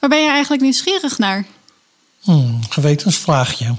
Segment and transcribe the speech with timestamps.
[0.00, 1.44] Waar ben je eigenlijk nieuwsgierig naar?
[2.20, 3.74] Hmm, gewetensvraagje.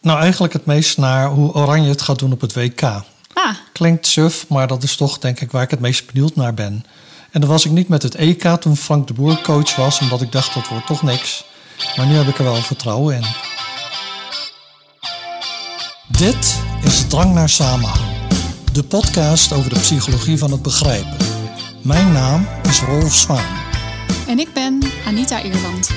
[0.00, 2.82] Nou, eigenlijk het meest naar hoe Oranje het gaat doen op het WK.
[2.82, 6.54] Ah, Klinkt suf, maar dat is toch denk ik waar ik het meest benieuwd naar
[6.54, 6.84] ben.
[7.30, 10.20] En dan was ik niet met het EK toen Frank de Boer coach was, omdat
[10.22, 11.44] ik dacht dat wordt toch niks.
[11.96, 13.24] Maar nu heb ik er wel vertrouwen in.
[16.08, 18.08] Dit is Drang naar Samenhang,
[18.72, 21.16] de podcast over de psychologie van het begrijpen.
[21.82, 23.69] Mijn naam is Rolf Zwaan.
[24.30, 25.90] En ik ben Anita Ierland.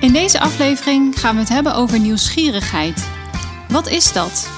[0.00, 3.08] In deze aflevering gaan we het hebben over nieuwsgierigheid.
[3.68, 4.50] Wat is dat?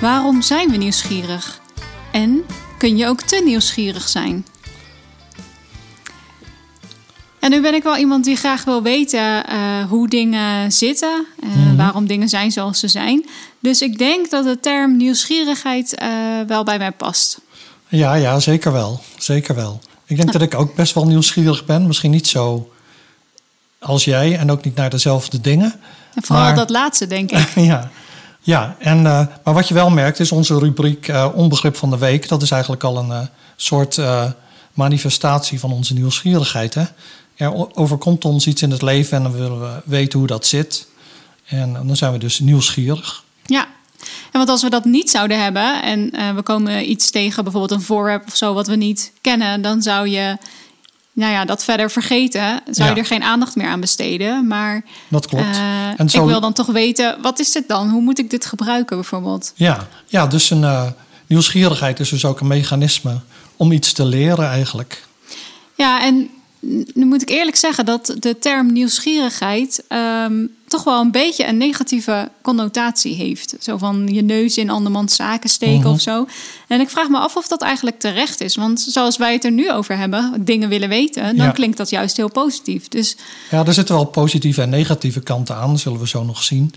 [0.00, 1.60] Waarom zijn we nieuwsgierig?
[2.12, 2.44] En
[2.78, 4.46] kun je ook te nieuwsgierig zijn?
[7.38, 11.76] En nu ben ik wel iemand die graag wil weten eh, hoe dingen zitten, eh,
[11.76, 13.26] waarom dingen zijn zoals ze zijn.
[13.60, 16.08] Dus ik denk dat de term nieuwsgierigheid eh,
[16.46, 17.40] wel bij mij past.
[17.88, 19.00] Ja, ja, zeker wel.
[19.18, 19.80] Zeker wel.
[20.08, 21.86] Ik denk dat ik ook best wel nieuwsgierig ben.
[21.86, 22.72] Misschien niet zo
[23.78, 25.74] als jij en ook niet naar dezelfde dingen.
[26.14, 27.48] En vooral Maar- dat laatste, denk ik.
[27.72, 27.90] ja,
[28.40, 31.98] ja en, eh, maar wat je wel merkt is onze rubriek eh, Onbegrip van de
[31.98, 32.28] Week.
[32.28, 33.20] Dat is eigenlijk al een eh,
[33.56, 34.00] soort
[34.72, 36.74] manifestatie van onze nieuwsgierigheid.
[36.74, 36.84] Hè?
[37.36, 40.86] Er overkomt ons iets in het leven en dan willen we weten hoe dat zit.
[41.46, 43.24] En dan zijn we dus nieuwsgierig.
[43.44, 43.66] Ja,
[44.32, 47.80] en want als we dat niet zouden hebben en eh, we komen iets tegen, bijvoorbeeld
[47.80, 50.36] een voorwerp of zo wat we niet kennen, dan zou je
[51.12, 52.60] nou ja, dat verder vergeten.
[52.70, 52.94] Zou Ja.
[52.94, 54.46] je er geen aandacht meer aan besteden.
[54.46, 55.44] Maar Dat klopt.
[55.44, 57.90] eh, En zo- ik wil dan toch weten, wat is dit dan?
[57.90, 59.52] Hoe moet ik dit gebruiken bijvoorbeeld?
[59.56, 60.86] Ja, ja dus een eh,
[61.26, 63.20] nieuwsgierigheid is dus ook een mechanisme
[63.56, 65.04] om iets te leren eigenlijk.
[65.74, 66.28] Ja, en
[66.94, 71.56] nu moet ik eerlijk zeggen dat de term nieuwsgierigheid ehm, toch wel een beetje een
[71.56, 73.56] negatieve connotatie heeft.
[73.60, 75.88] Zo van je neus in andermans zaken steken Mhm.
[75.88, 76.26] of zo.
[76.68, 78.56] En ik vraag me af of dat eigenlijk terecht is.
[78.56, 81.50] Want zoals wij het er nu over hebben, dingen willen weten, dan Ja.
[81.52, 82.88] klinkt dat juist heel positief.
[82.88, 83.16] Dus
[83.50, 86.72] Ja, er zitten wel positieve en negatieve kanten aan, zullen we zo nog zien.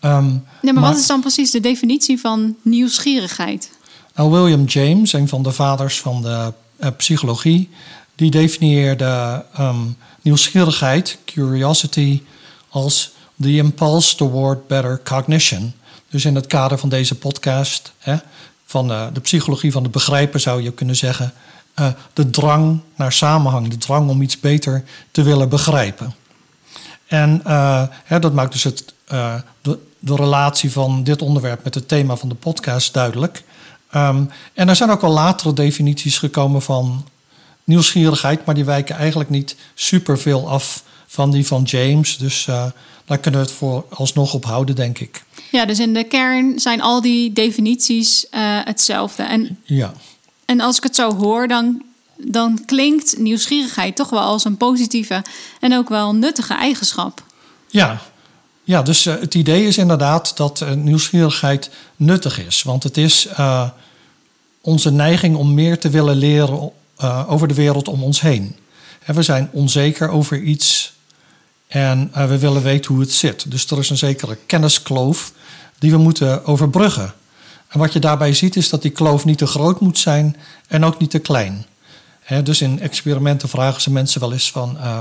[0.00, 0.22] Maar,
[0.62, 3.70] Maar- wat is dan precies de definitie van nieuwsgierigheid?
[4.14, 7.68] Nou, William James, een van de vaders van de eh, psychologie,
[8.14, 9.76] die definieerde ehm,
[10.22, 12.22] nieuwsgierigheid, curiosity,
[12.68, 15.74] als the impulse toward better cognition.
[16.10, 18.16] Dus in het kader van deze podcast, hè,
[18.64, 21.32] van eh, de psychologie van het begrijpen, zou je kunnen zeggen,
[21.74, 26.14] eh, de drang naar samenhang, de drang om iets beter te willen begrijpen.
[27.06, 28.94] En eh, hè, dat maakt dus het,
[29.62, 33.42] de, de relatie van dit onderwerp met het thema van de podcast duidelijk.
[33.90, 34.24] Ehm,
[34.54, 37.04] en er zijn ook wel latere definities gekomen van
[37.64, 40.82] nieuwsgierigheid, maar die wijken eigenlijk niet superveel af
[41.16, 42.16] van die van James.
[42.16, 42.64] Dus eh,
[43.04, 45.24] daar kunnen we het voor alsnog op houden, denk ik.
[45.50, 49.22] Ja, dus in de kern zijn al die definities eh, hetzelfde.
[49.22, 49.92] En Ja,
[50.44, 51.82] En als ik het zo hoor, dan,
[52.16, 55.24] dan klinkt nieuwsgierigheid toch wel als een positieve
[55.60, 57.24] en ook wel nuttige eigenschap.
[57.68, 58.00] ja.
[58.64, 62.62] ja dus eh, het idee is inderdaad dat nieuwsgierigheid nuttig is.
[62.62, 63.28] Want het is
[64.60, 66.70] onze neiging om meer te willen leren
[67.28, 68.56] over de wereld om ons heen.
[69.02, 70.95] Hè, we zijn onzeker over iets
[71.68, 73.50] en eh, we willen weten hoe het zit.
[73.50, 75.32] Dus er is een zekere kenniskloof
[75.78, 77.14] die we moeten overbruggen.
[77.68, 80.36] En wat je daarbij ziet is dat die kloof niet te groot moet zijn
[80.68, 81.66] en ook niet te klein.
[82.42, 84.78] Dus in experimenten vragen ze mensen wel eens van...
[84.78, 85.00] eh,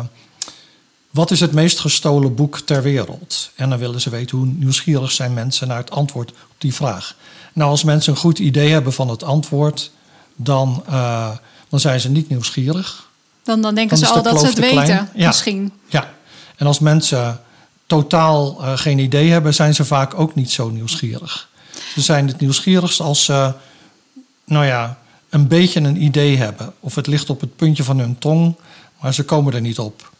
[1.11, 3.51] wat is het meest gestolen boek ter wereld?
[3.55, 7.15] En dan willen ze weten hoe nieuwsgierig zijn mensen naar het antwoord op die vraag.
[7.53, 9.91] Nou, als mensen een goed idee hebben van het antwoord,
[10.35, 11.31] dan, eh,
[11.69, 13.09] dan zijn ze niet nieuwsgierig.
[13.43, 15.27] Dan, dan denken Dan ze al dat ze het weten, Ja.
[15.27, 15.71] misschien.
[15.87, 16.13] Ja,
[16.57, 17.41] en als mensen
[17.85, 21.49] totaal eh, geen idee hebben, zijn ze vaak ook niet zo nieuwsgierig.
[21.93, 23.53] Ze zijn het nieuwsgierigst als ze,
[24.45, 24.97] nou ja,
[25.29, 26.73] een beetje een idee hebben.
[26.79, 28.55] Of het ligt op het puntje van hun tong,
[29.01, 30.13] maar ze komen er niet op.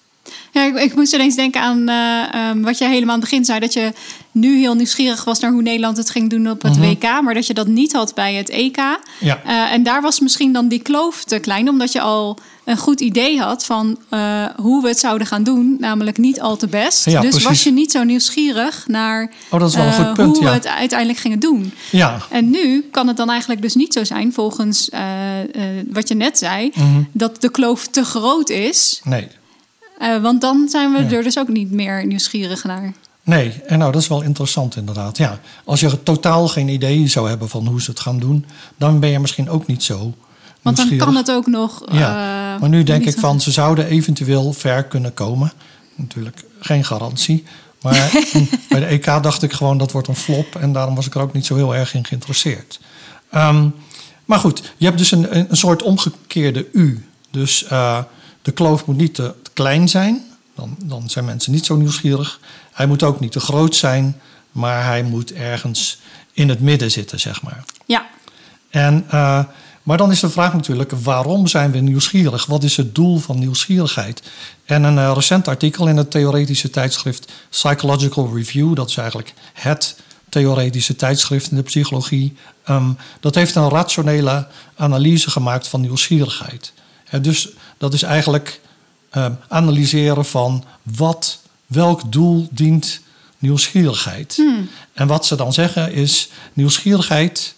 [0.52, 3.46] Ja, ik, ik moest ineens denken aan eh, ehm, wat je helemaal aan het begin
[3.46, 3.60] zei.
[3.60, 3.94] Dat je
[4.32, 7.22] nu heel nieuwsgierig was naar hoe Nederland het ging doen op het WK.
[7.22, 8.78] Maar dat je dat niet had bij het EK.
[9.20, 9.42] Ja.
[9.46, 11.70] Eh, en daar was misschien dan die kloof te klein.
[11.70, 15.78] Omdat je al een goed idee had van eh, hoe we het zouden gaan doen.
[15.80, 17.06] Namelijk niet al te best.
[17.06, 17.44] Ja, dus precies.
[17.48, 20.44] was je niet zo nieuwsgierig naar Oh, dat is wel een eh, goed punt, hoe
[20.44, 20.50] ja.
[20.50, 21.74] we het uiteindelijk gingen doen.
[21.92, 26.08] Ja, En nu kan het dan eigenlijk dus niet zo zijn, volgens eh, eh, wat
[26.08, 27.02] je net zei, Mhm.
[27.12, 29.02] dat de kloof te groot is.
[29.04, 29.28] nee.
[30.00, 31.10] Eh, want dan zijn we Ja.
[31.18, 32.94] er dus ook niet meer nieuwsgierig naar.
[33.24, 35.18] Nee, en nou, dat is wel interessant inderdaad.
[35.18, 38.46] Ja, als je totaal geen idee zou hebben van hoe ze het gaan doen,
[38.78, 40.14] dan ben je misschien ook niet zo
[40.66, 41.84] Want dan kan het ook nog.
[41.92, 45.52] Ja, eh, maar nu denk ik van, ze zouden eventueel ver kunnen komen.
[45.96, 47.44] Natuurlijk geen garantie.
[47.82, 48.12] Maar
[48.70, 50.56] bij de EK dacht ik gewoon, dat wordt een flop.
[50.56, 52.80] En daarom was ik er ook niet zo heel erg in geïnteresseerd.
[53.30, 53.70] Ehm,
[54.26, 57.06] maar goed, je hebt dus een, een soort omgekeerde U.
[57.32, 58.00] Dus eh,
[58.42, 60.24] de kloof moet niet te, te klein zijn.
[60.56, 62.40] Dan, dan zijn mensen niet zo nieuwsgierig.
[62.72, 64.22] Hij moet ook niet te groot zijn,
[64.52, 66.00] maar hij moet ergens
[66.34, 67.64] in het midden zitten, zeg maar.
[67.86, 68.06] Ja,
[68.70, 69.44] En, eh,
[69.86, 72.46] maar dan is de vraag natuurlijk, waarom zijn we nieuwsgierig?
[72.46, 74.22] Wat is het doel van nieuwsgierigheid?
[74.66, 79.96] En een eh, recent artikel in het theoretische tijdschrift Psychological Review, dat is eigenlijk het
[80.30, 86.74] theoretische tijdschrift in de psychologie, ehm, dat heeft een rationele analyse gemaakt van nieuwsgierigheid.
[87.22, 88.62] Dus dat is eigenlijk
[89.10, 93.00] ehm, analyseren van wat, welk doel dient
[93.38, 94.38] nieuwsgierigheid.
[94.94, 97.55] En wat ze dan zeggen is, nieuwsgierigheid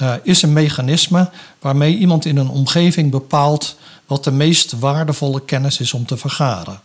[0.00, 3.76] eh, is een mechanisme waarmee iemand in een omgeving bepaalt
[4.06, 6.80] wat de meest waardevolle kennis is om te vergaren.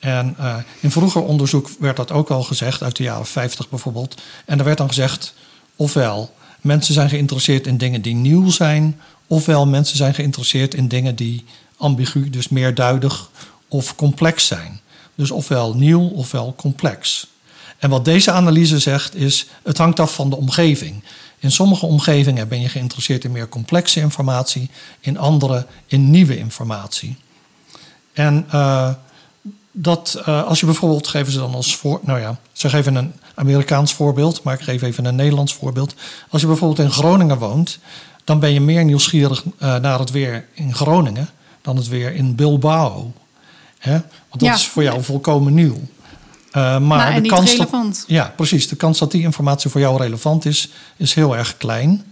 [0.00, 4.22] En eh, in vroeger onderzoek werd dat ook al gezegd, uit de jaren 50 bijvoorbeeld.
[4.44, 5.34] En er werd dan gezegd,
[5.76, 11.16] ofwel mensen zijn geïnteresseerd in dingen die nieuw zijn, ofwel mensen zijn geïnteresseerd in dingen
[11.16, 11.44] die
[11.76, 13.30] ambigu, dus meerduidig
[13.68, 14.80] of complex zijn.
[15.14, 17.26] Dus ofwel nieuw ofwel complex.
[17.78, 21.02] En wat deze analyse zegt is, het hangt af van de omgeving.
[21.38, 27.16] In sommige omgevingen ben je geïnteresseerd in meer complexe informatie, in andere in nieuwe informatie.
[28.12, 28.90] En uh,
[29.72, 33.12] dat uh, als je bijvoorbeeld, geven ze dan als voor, nou ja, ze geven een
[33.34, 35.94] Amerikaans voorbeeld, maar ik geef even een Nederlands voorbeeld.
[36.28, 37.78] Als je bijvoorbeeld in Groningen woont,
[38.24, 41.28] dan ben je meer nieuwsgierig uh, naar het weer in Groningen
[41.62, 43.12] dan het weer in Bilbao.
[43.78, 43.92] Hè?
[43.92, 44.54] Want dat ja.
[44.54, 45.80] is voor jou volkomen nieuw.
[46.56, 47.96] Uh, maar nou, de kans relevant.
[47.96, 48.68] Dat, ja, precies.
[48.68, 52.04] De kans dat die informatie voor jou relevant is, is heel erg klein.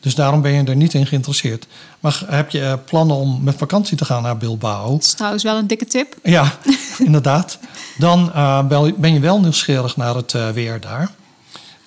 [0.00, 1.66] Dus daarom ben je er niet in geïnteresseerd.
[2.00, 4.90] Maar heb je uh, plannen om met vakantie te gaan naar Bilbao?
[4.90, 6.14] Dat is trouwens wel een dikke tip.
[6.22, 6.58] Ja,
[6.98, 7.58] inderdaad.
[7.98, 8.66] Dan uh,
[8.96, 11.10] ben je wel nieuwsgierig naar het uh, weer daar.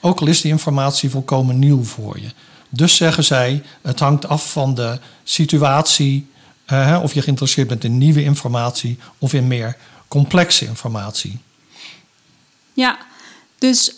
[0.02, 2.30] Ook al is die informatie volkomen nieuw voor je.
[2.70, 6.30] Dus zeggen zij, het hangt af van de situatie.
[7.02, 11.40] of je geïnteresseerd bent in nieuwe informatie of in meer complexe informatie.
[12.76, 12.98] Ja,
[13.60, 13.96] dus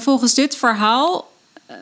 [0.00, 1.28] volgens dit verhaal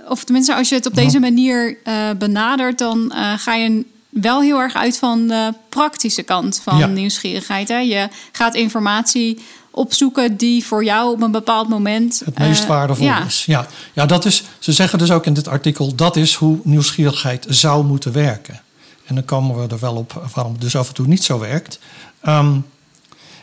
[0.08, 4.40] of tenminste, als je het op deze manier uh, benadert, dan uh, ga je wel
[4.40, 6.86] heel erg uit van de praktische kant van ja.
[6.86, 7.68] nieuwsgierigheid.
[7.68, 7.78] Hè?
[7.78, 9.38] Je gaat informatie
[9.70, 13.24] opzoeken die voor jou op een bepaald moment het meest waardevol ja.
[13.24, 13.44] is.
[13.44, 13.66] Ja.
[13.92, 14.44] ja, dat is.
[14.58, 18.60] Ze zeggen dus ook in dit artikel dat is hoe nieuwsgierigheid zou moeten werken.
[19.06, 21.38] En dan komen we er wel op waarom het dus af en toe niet zo
[21.38, 21.78] werkt.
[22.26, 22.66] Um,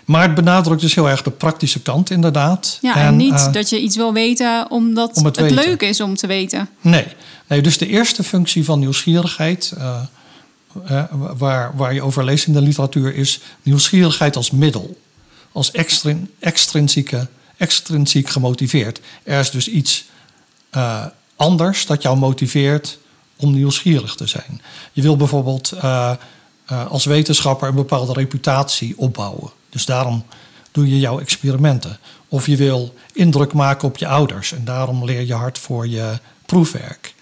[0.05, 2.77] maar het benadrukt dus heel erg de praktische kant, inderdaad.
[2.81, 5.81] Ja, en, en niet uh, dat je iets wil weten omdat om het, het leuk
[5.81, 6.69] is om te weten.
[6.81, 7.07] Nee.
[7.47, 10.01] nee, dus de eerste functie van nieuwsgierigheid, uh,
[10.91, 11.03] uh,
[11.37, 14.97] waar, waar je over leest in de literatuur, is nieuwsgierigheid als middel.
[15.51, 18.99] Als extrin, extrinsieke, extrinsiek gemotiveerd.
[19.23, 20.05] Er is dus iets
[21.35, 22.97] anders dat jou motiveert
[23.35, 24.61] om nieuwsgierig te zijn.
[24.91, 25.73] Je wil bijvoorbeeld
[26.89, 29.51] als wetenschapper een bepaalde reputatie opbouwen.
[29.75, 30.23] Dus daarom
[30.71, 31.97] doe je jouw experimenten.
[32.27, 36.19] Of je wil indruk maken op je ouders en daarom leer je hard voor je
[36.45, 37.13] proefwerk.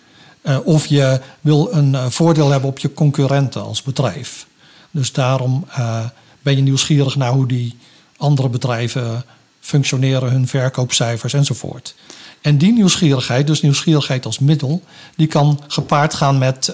[0.43, 4.45] Uh, of je wil een uh, voordeel hebben op je concurrenten als bedrijf.
[4.91, 6.05] Dus daarom uh,
[6.41, 7.77] ben je nieuwsgierig naar hoe die
[8.17, 9.25] andere bedrijven
[9.59, 11.95] functioneren, hun verkoopcijfers enzovoort.
[12.41, 14.83] En die nieuwsgierigheid, dus nieuwsgierigheid als middel,
[15.15, 16.73] die kan gepaard gaan met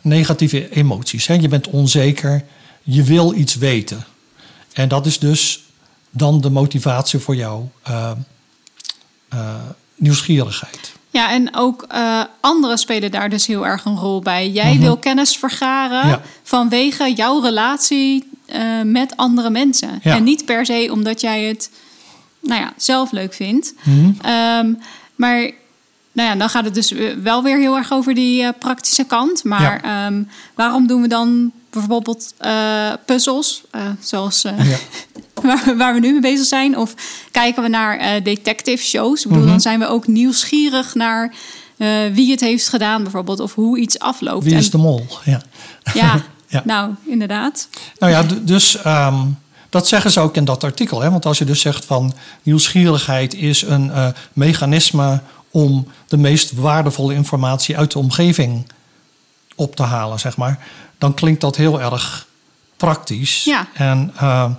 [0.00, 1.26] negatieve emoties.
[1.26, 1.34] Hè?
[1.34, 2.44] Je bent onzeker,
[2.82, 4.04] je wil iets weten.
[4.72, 5.64] En dat is dus
[6.10, 8.10] dan de motivatie voor jouw uh,
[9.34, 9.54] uh,
[9.94, 10.92] nieuwsgierigheid.
[11.10, 14.50] Ja, en ook uh, anderen spelen daar dus heel erg een rol bij.
[14.50, 14.80] Jij mm-hmm.
[14.80, 16.22] wil kennis vergaren ja.
[16.42, 18.28] vanwege jouw relatie
[18.84, 20.00] met andere mensen.
[20.02, 20.16] Ja.
[20.16, 21.70] En niet per se omdat jij het
[22.40, 23.74] nou ja, zelf leuk vindt.
[23.82, 24.16] Mm-hmm.
[24.30, 24.78] Um,
[25.14, 25.50] maar
[26.12, 29.44] nou ja, dan gaat het dus wel weer heel erg over die praktische kant.
[29.44, 30.06] Maar ja.
[30.06, 34.54] um, waarom doen we dan bijvoorbeeld uh, puzzels, uh, zoals ja.
[35.42, 36.78] waar, waar, we nu mee bezig zijn?
[36.78, 36.94] Of
[37.30, 39.24] kijken we naar detective shows?
[39.24, 41.34] Ik bedoel, dan zijn we ook nieuwsgierig naar
[42.12, 44.44] wie het heeft gedaan, bijvoorbeeld, of hoe iets afloopt.
[44.44, 45.06] Wie is de mol?
[45.24, 45.42] Ja,
[45.94, 46.62] ja, ja.
[46.64, 47.68] nou, inderdaad.
[47.98, 48.84] Nou ja, dus.
[48.86, 51.00] Um, dat zeggen ze ook in dat artikel.
[51.00, 51.10] Hè?
[51.10, 52.12] Want als je dus zegt van
[52.42, 53.92] nieuwsgierigheid is een
[54.32, 58.66] mechanisme om de meest waardevolle informatie uit de omgeving
[59.60, 60.58] op te halen, zeg maar,
[60.98, 62.26] dan klinkt dat heel erg
[62.76, 63.44] praktisch.
[63.44, 63.68] Ja.
[63.74, 64.50] En uh,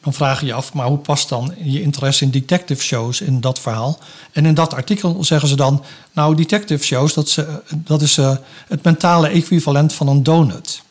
[0.00, 3.40] dan vraag je je af, maar hoe past dan je interesse in detective shows in
[3.40, 3.98] dat verhaal?
[4.32, 8.16] En in dat artikel zeggen ze dan, nou, detective shows, dat is, uh, dat is
[8.16, 8.36] uh,
[8.68, 10.82] het mentale equivalent van een donut.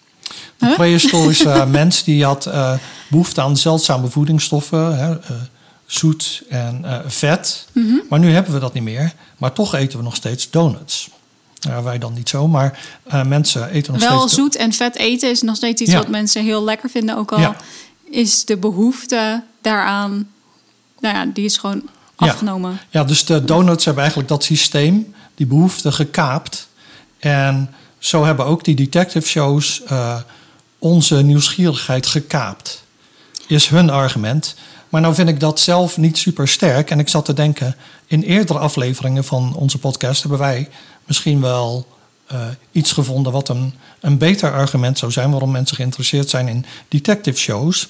[0.58, 0.76] De huh?
[0.76, 2.50] prehistorische mens die had
[3.10, 4.98] behoefte aan zeldzame voedingsstoffen.
[4.98, 5.18] Hè,
[5.86, 7.68] zoet en vet.
[7.72, 8.02] Mm -hmm.
[8.10, 9.14] Maar nu hebben we dat niet meer.
[9.38, 11.10] Maar toch eten we nog steeds donuts.
[11.64, 14.34] Ja, wij dan niet zo, maar uh, mensen eten nog Wel steeds...
[14.34, 15.98] zoet en vet eten is nog steeds iets ja.
[15.98, 17.18] wat mensen heel lekker vinden.
[17.18, 17.56] Ook al ja.
[18.10, 20.30] is de behoefte daaraan,
[21.00, 21.82] nou ja, die is gewoon
[22.16, 22.80] afgenomen.
[22.90, 26.68] Ja, dus de donuts hebben eigenlijk dat systeem, die behoefte gekaapt.
[27.20, 30.16] En zo hebben ook die detective shows eh,
[30.80, 32.84] onze nieuwsgierigheid gekaapt.
[33.48, 34.56] Is hun argument.
[34.90, 36.92] Maar nou vind ik dat zelf niet super sterk.
[36.92, 37.76] En ik zat te denken,
[38.08, 40.70] in eerdere afleveringen van onze podcast hebben wij
[41.06, 41.88] misschien wel
[42.28, 42.40] eh,
[42.72, 47.38] iets gevonden wat een, een beter argument zou zijn waarom mensen geïnteresseerd zijn in detective
[47.38, 47.88] shows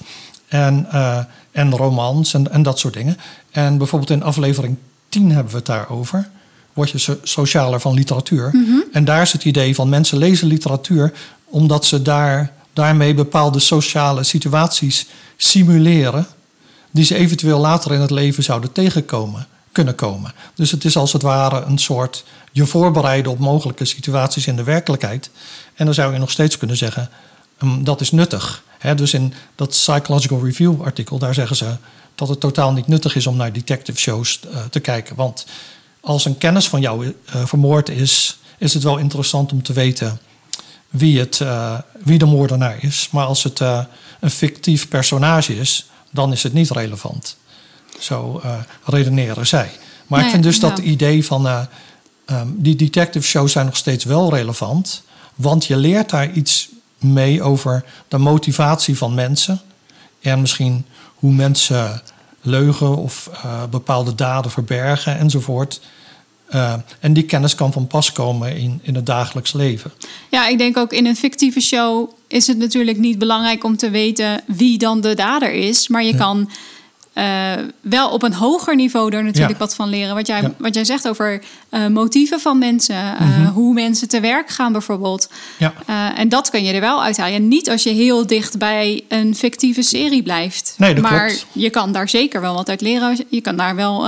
[0.48, 1.18] en, eh,
[1.52, 3.16] en romans en, en dat soort dingen.
[3.50, 4.76] En bijvoorbeeld in aflevering
[5.08, 6.28] 10 hebben we het daarover.
[6.72, 8.50] Word je so- socialer van literatuur.
[8.92, 11.12] En daar is het idee van mensen lezen literatuur
[11.44, 15.06] omdat ze daar, daarmee bepaalde sociale situaties
[15.36, 16.26] simuleren
[16.90, 20.32] die ze eventueel later in het leven zouden tegenkomen, kunnen komen.
[20.54, 24.62] Dus het is als het ware een soort je voorbereiden op mogelijke situaties in de
[24.62, 25.30] werkelijkheid.
[25.74, 27.08] En dan zou je nog steeds kunnen zeggen,
[27.58, 28.62] ehm, dat is nuttig.
[28.96, 31.76] Dus in dat Psychological Review artikel, daar zeggen ze
[32.14, 35.16] dat het totaal niet nuttig is om naar detective shows eh, te kijken.
[35.16, 35.46] Want
[36.00, 40.20] als een kennis van jou eh, vermoord is, is het wel interessant om te weten
[40.88, 43.08] wie, het, eh, wie de moordenaar is.
[43.10, 43.60] Maar als het
[44.20, 47.36] een fictief personage is, dan is het niet relevant.
[47.98, 49.70] Zo eh, redeneren zij.
[50.06, 50.82] Maar Nee, ik vind dus dat ja.
[50.82, 51.60] idee van eh,
[52.24, 55.02] ehm, die detective shows zijn nog steeds wel relevant.
[55.34, 59.60] Want je leert daar iets mee over de motivatie van mensen.
[60.20, 62.02] En misschien hoe mensen
[62.40, 65.80] leugen of eh, bepaalde daden verbergen enzovoort.
[67.00, 69.92] En die kennis kan van pas komen in, in het dagelijks leven.
[70.30, 73.90] Ja, ik denk ook in een fictieve show is het natuurlijk niet belangrijk om te
[73.90, 75.88] weten wie dan de dader is.
[75.88, 76.50] Maar je kan
[77.14, 79.58] eh, wel op een hoger niveau er natuurlijk Ja.
[79.58, 80.14] wat van leren.
[80.14, 80.54] Wat jij, Ja.
[80.58, 85.28] wat jij zegt over eh, motieven van mensen, eh, hoe mensen te werk gaan bijvoorbeeld.
[85.58, 85.72] Ja.
[86.16, 87.34] En dat kan je er wel uithalen.
[87.34, 90.74] En niet als je heel dicht bij een fictieve serie blijft.
[90.78, 91.46] Nee, dat maar klopt.
[91.52, 93.18] je kan daar zeker wel wat uit leren.
[93.28, 94.06] Je kan daar wel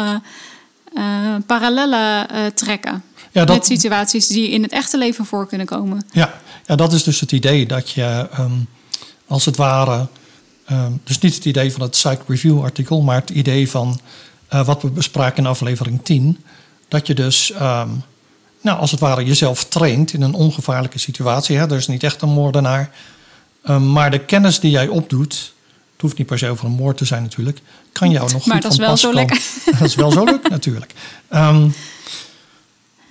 [1.47, 3.03] parallellen trekken.
[3.33, 6.07] Ja, dat- Met situaties die in het echte leven voor kunnen komen.
[6.13, 6.35] Ja,
[6.67, 8.51] ja, dat is dus het idee dat je ehm,
[9.27, 10.07] als het ware.
[10.67, 14.01] Ehm, dus niet het idee van het Psych Review artikel, maar het idee van
[14.49, 16.45] eh, wat we bespraken in aflevering 10.
[16.89, 17.89] Dat je dus, ehm,
[18.61, 21.57] nou, als het ware, jezelf traint in een ongevaarlijke situatie.
[21.57, 21.71] Hè?
[21.71, 22.91] Er is niet echt een moordenaar.
[23.63, 25.55] Ehm, maar de kennis die jij opdoet,
[25.93, 27.61] het hoeft niet per se over een moord te zijn natuurlijk,
[27.93, 29.27] kan jou nog Maar goed dat is van wel pas zo komen.
[29.27, 29.49] lekker.
[29.79, 30.95] dat is wel zo leuk natuurlijk.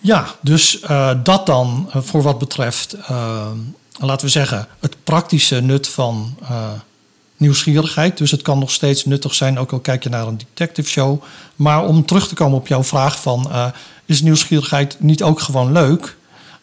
[0.02, 2.98] Ja, dus eh, dat dan eh, voor wat betreft,
[4.00, 6.38] laten we zeggen, het praktische nut van
[7.38, 8.18] nieuwsgierigheid.
[8.18, 11.24] Dus het kan nog steeds nuttig zijn, ook al kijk je naar een detective show.
[11.56, 13.68] Maar om terug te komen op jouw vraag van, eh,
[14.06, 16.16] is nieuwsgierigheid niet ook gewoon leuk?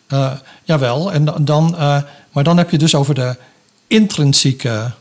[0.07, 0.33] Eh,
[0.65, 1.99] jawel, en dan- eh,
[2.33, 3.37] maar dan heb je dus over de
[3.87, 4.93] intrinsieke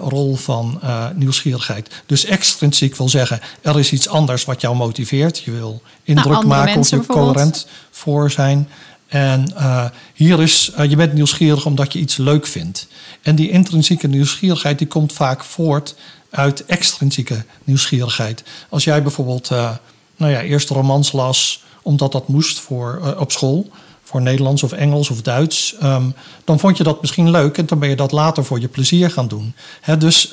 [0.00, 0.80] rol van
[1.14, 2.02] nieuwsgierigheid.
[2.06, 5.38] Dus extrinsiek wil zeggen, er is iets anders wat jou motiveert.
[5.38, 8.68] Je wil indruk Nou, maken of je coherent voor zijn.
[9.14, 12.86] En eh, hier is, eh, je bent nieuwsgierig omdat je iets leuk vindt.
[13.22, 15.94] En die intrinsieke nieuwsgierigheid die komt vaak voort
[16.30, 18.42] uit extrinsieke nieuwsgierigheid.
[18.68, 19.70] Als jij bijvoorbeeld eh,
[20.16, 23.70] nou ja, eerst romans las omdat dat moest voor, op school,
[24.02, 26.10] voor Nederlands of Engels of Duits, ehm,
[26.44, 29.10] dan vond je dat misschien leuk en dan ben je dat later voor je plezier
[29.10, 29.54] gaan doen.
[29.98, 30.28] Dus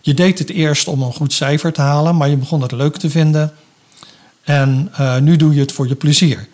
[0.00, 2.96] je deed het eerst om een goed cijfer te halen, maar je begon het leuk
[2.96, 3.52] te vinden.
[4.42, 4.90] En
[5.20, 6.48] nu doe je het voor je plezier.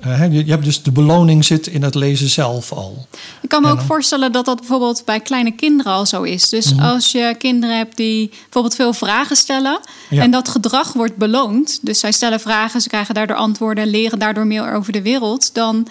[0.00, 3.06] Eh, je, hebt dus de beloning zit in het lezen zelf al.
[3.42, 6.48] Ik kan me ook dan- voorstellen dat dat bijvoorbeeld bij kleine kinderen al zo is.
[6.48, 6.84] Dus Mhm.
[6.84, 10.22] als je kinderen hebt die bijvoorbeeld veel vragen stellen Ja.
[10.22, 14.46] en dat gedrag wordt beloond, dus zij stellen vragen, ze krijgen daardoor antwoorden, leren daardoor
[14.46, 15.86] meer over de wereld, dan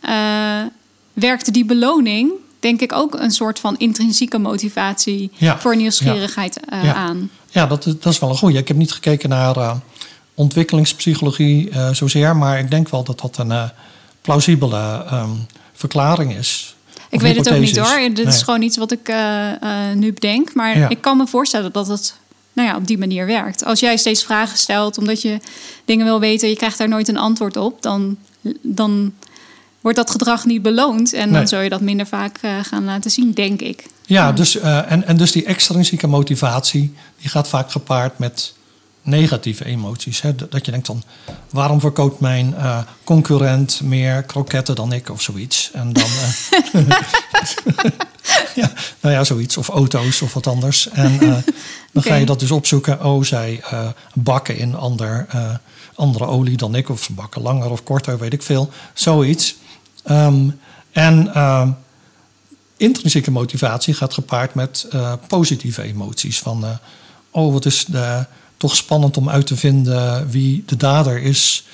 [0.00, 0.12] eh,
[1.12, 5.58] werkt die beloning, denk ik, ook een soort van intrinsieke motivatie Ja.
[5.58, 7.30] voor nieuwsgierigheid eh, aan.
[7.50, 8.58] Ja, dat, is- dat is wel een goeie.
[8.58, 9.76] Ik heb niet gekeken naar
[10.38, 13.62] ontwikkelingspsychologie eh, zozeer, maar ik denk wel dat dat een eh,
[14.20, 15.30] plausibele ehm,
[15.72, 16.76] verklaring is.
[17.10, 18.14] Ik weet het ook niet hoor.
[18.14, 19.50] Dit is gewoon iets wat ik eh,
[19.94, 20.54] nu bedenk.
[20.54, 20.88] Maar Ja.
[20.88, 22.14] ik kan me voorstellen dat het
[22.52, 23.64] nou ja, op die manier werkt.
[23.64, 25.38] Als jij steeds vragen stelt omdat je
[25.84, 28.16] dingen wil weten, je krijgt daar nooit een antwoord op, dan,
[28.62, 29.12] dan
[29.80, 31.12] wordt dat gedrag niet beloond.
[31.12, 31.38] En Nee.
[31.38, 33.84] dan zul je dat minder vaak gaan laten zien, denk ik.
[34.06, 38.54] Ja, dus, en, en dus die extrinsieke motivatie, die gaat vaak gepaard met
[39.08, 40.20] negatieve emoties.
[40.20, 40.34] Hè?
[40.34, 41.02] Dat je denkt dan,
[41.50, 45.70] waarom verkoopt mijn eh, concurrent meer kroketten dan ik of zoiets?
[45.72, 46.04] En dan,
[46.72, 46.86] eh,
[48.62, 49.56] ja, nou ja, zoiets.
[49.56, 50.88] Of auto's of wat anders.
[50.88, 51.36] En eh,
[51.92, 53.04] dan ga je dat dus opzoeken.
[53.04, 53.62] Oh, zij
[54.14, 55.26] bakken in ander,
[55.94, 56.88] andere olie dan ik.
[56.88, 58.70] Of ze bakken langer of korter, weet ik veel.
[58.94, 59.56] Zoiets.
[60.04, 60.50] Ehm,
[60.92, 61.32] en...
[62.76, 64.88] intrinsieke motivatie gaat gepaard met
[65.26, 66.38] positieve emoties.
[66.38, 66.64] Van,
[67.30, 68.26] oh, wat is de,
[68.58, 71.64] toch spannend om uit te vinden wie de dader is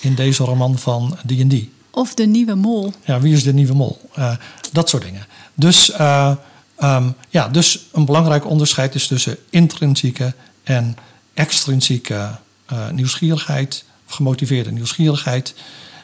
[0.00, 1.72] in deze roman van die.
[1.90, 2.92] Of de nieuwe mol.
[3.04, 4.00] Ja, wie is de nieuwe mol?
[4.18, 4.36] Uh,
[4.72, 5.26] dat soort dingen.
[5.54, 6.34] Dus, uh,
[6.82, 10.96] um, ja, dus een belangrijk onderscheid is tussen intrinsieke en
[11.34, 12.30] extrinsieke
[12.72, 15.54] uh, nieuwsgierigheid, gemotiveerde nieuwsgierigheid.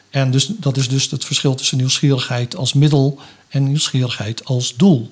[0.09, 5.11] En dus, dat is dus het verschil tussen nieuwsgierigheid als middel en nieuwsgierigheid als doel.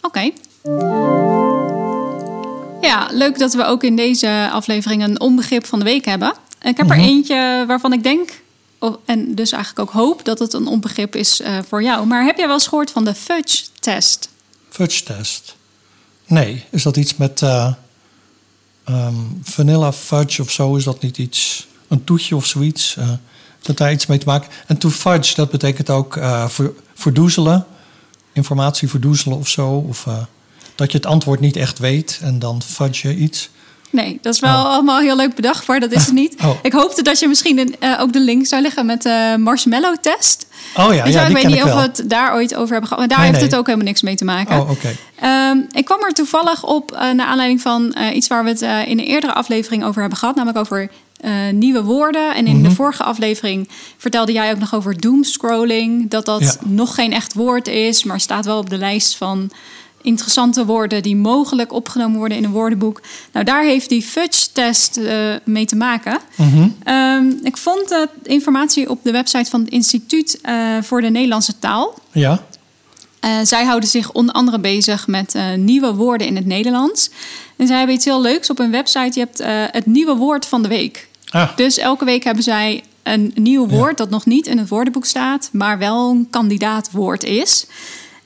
[0.00, 0.32] Oké.
[0.62, 1.85] Okay.
[2.80, 6.34] Ja, leuk dat we ook in deze aflevering een onbegrip van de week hebben.
[6.62, 7.04] Ik heb er -hmm.
[7.04, 8.40] eentje waarvan ik denk,
[9.04, 12.06] en dus eigenlijk ook hoop dat het een onbegrip is uh, voor jou.
[12.06, 14.28] Maar heb jij wel eens gehoord van de fudge-test?
[14.68, 15.56] Fudge-test?
[16.26, 17.72] Nee, is dat iets met uh,
[18.88, 20.76] um, vanilla fudge of zo?
[20.76, 22.96] Is dat niet iets, een toetje of zoiets?
[22.98, 23.10] Uh,
[23.62, 24.50] dat daar iets mee te maken.
[24.66, 26.12] En to fudge, dat betekent ook
[26.46, 27.66] ver, verdoezelen,
[28.32, 29.84] informatie verdoezelen of zo.
[29.88, 30.06] Of
[30.76, 33.50] dat je het antwoord niet echt weet en dan fudge je iets.
[33.90, 34.72] Nee, dat is wel oh.
[34.72, 36.34] allemaal heel leuk bedacht, maar dat is het niet.
[36.46, 36.58] Oh.
[36.62, 39.96] Ik hoopte dat je misschien een, uh, ook de link zou leggen met de marshmallow
[40.00, 40.46] test.
[40.76, 42.98] Oh ja, ja ik weet niet of we het daar ooit over hebben gehad.
[42.98, 43.48] Maar daar nee, heeft nee.
[43.48, 44.60] het ook helemaal niks mee te maken.
[44.60, 44.94] Oh, oké.
[45.18, 45.50] Okay.
[45.50, 48.60] Um, ik kwam er toevallig op uh, naar aanleiding van uh, iets waar we het
[48.60, 50.34] in een eerdere aflevering over hebben gehad.
[50.34, 50.90] Namelijk over
[51.52, 52.34] nieuwe woorden.
[52.34, 52.68] En in mm -hmm.
[52.68, 56.10] de vorige aflevering vertelde jij ook nog over doomscrolling.
[56.10, 56.68] Dat dat ja.
[56.68, 59.50] nog geen echt woord is, maar staat wel op de lijst van
[60.06, 63.00] interessante woorden die mogelijk opgenomen worden in een woordenboek.
[63.32, 66.18] Nou, daar heeft die Fudge-test uh, mee te maken.
[66.36, 66.94] Mm -hmm.
[66.94, 71.58] um, ik vond uh, informatie op de website van het Instituut uh, voor de Nederlandse
[71.58, 71.98] Taal.
[72.12, 72.42] Ja.
[73.42, 77.10] zij houden zich onder andere bezig met nieuwe woorden in het Nederlands.
[77.56, 79.20] En zij hebben iets heel leuks op hun website.
[79.20, 81.08] Je hebt het nieuwe woord van de week.
[81.28, 81.56] Ah.
[81.56, 84.04] Dus elke week hebben zij een nieuw woord ja.
[84.04, 87.66] dat nog niet in het woordenboek staat, maar wel een kandidaatwoord is.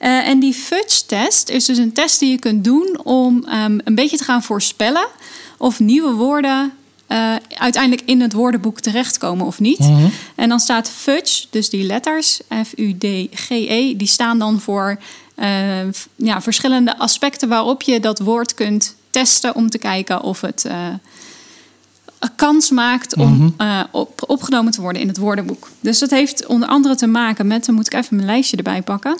[0.01, 3.95] Uh, en die fudge-test is dus een test die je kunt doen om um, een
[3.95, 5.07] beetje te gaan voorspellen
[5.57, 6.71] of nieuwe woorden
[7.07, 9.79] uh, uiteindelijk in het woordenboek terechtkomen of niet.
[9.79, 10.11] Mm -hmm.
[10.35, 14.99] En dan staat fudge, dus die letters, F-U-D-G-E, die staan dan voor
[15.35, 15.45] uh,
[16.15, 20.65] ja, verschillende aspecten waarop je dat woord kunt testen om te kijken of het
[22.19, 23.83] een kans maakt om Mhm.
[23.91, 25.69] op, opgenomen te worden in het woordenboek.
[25.79, 28.81] Dus dat heeft onder andere te maken met, dan moet ik even mijn lijstje erbij
[28.81, 29.17] pakken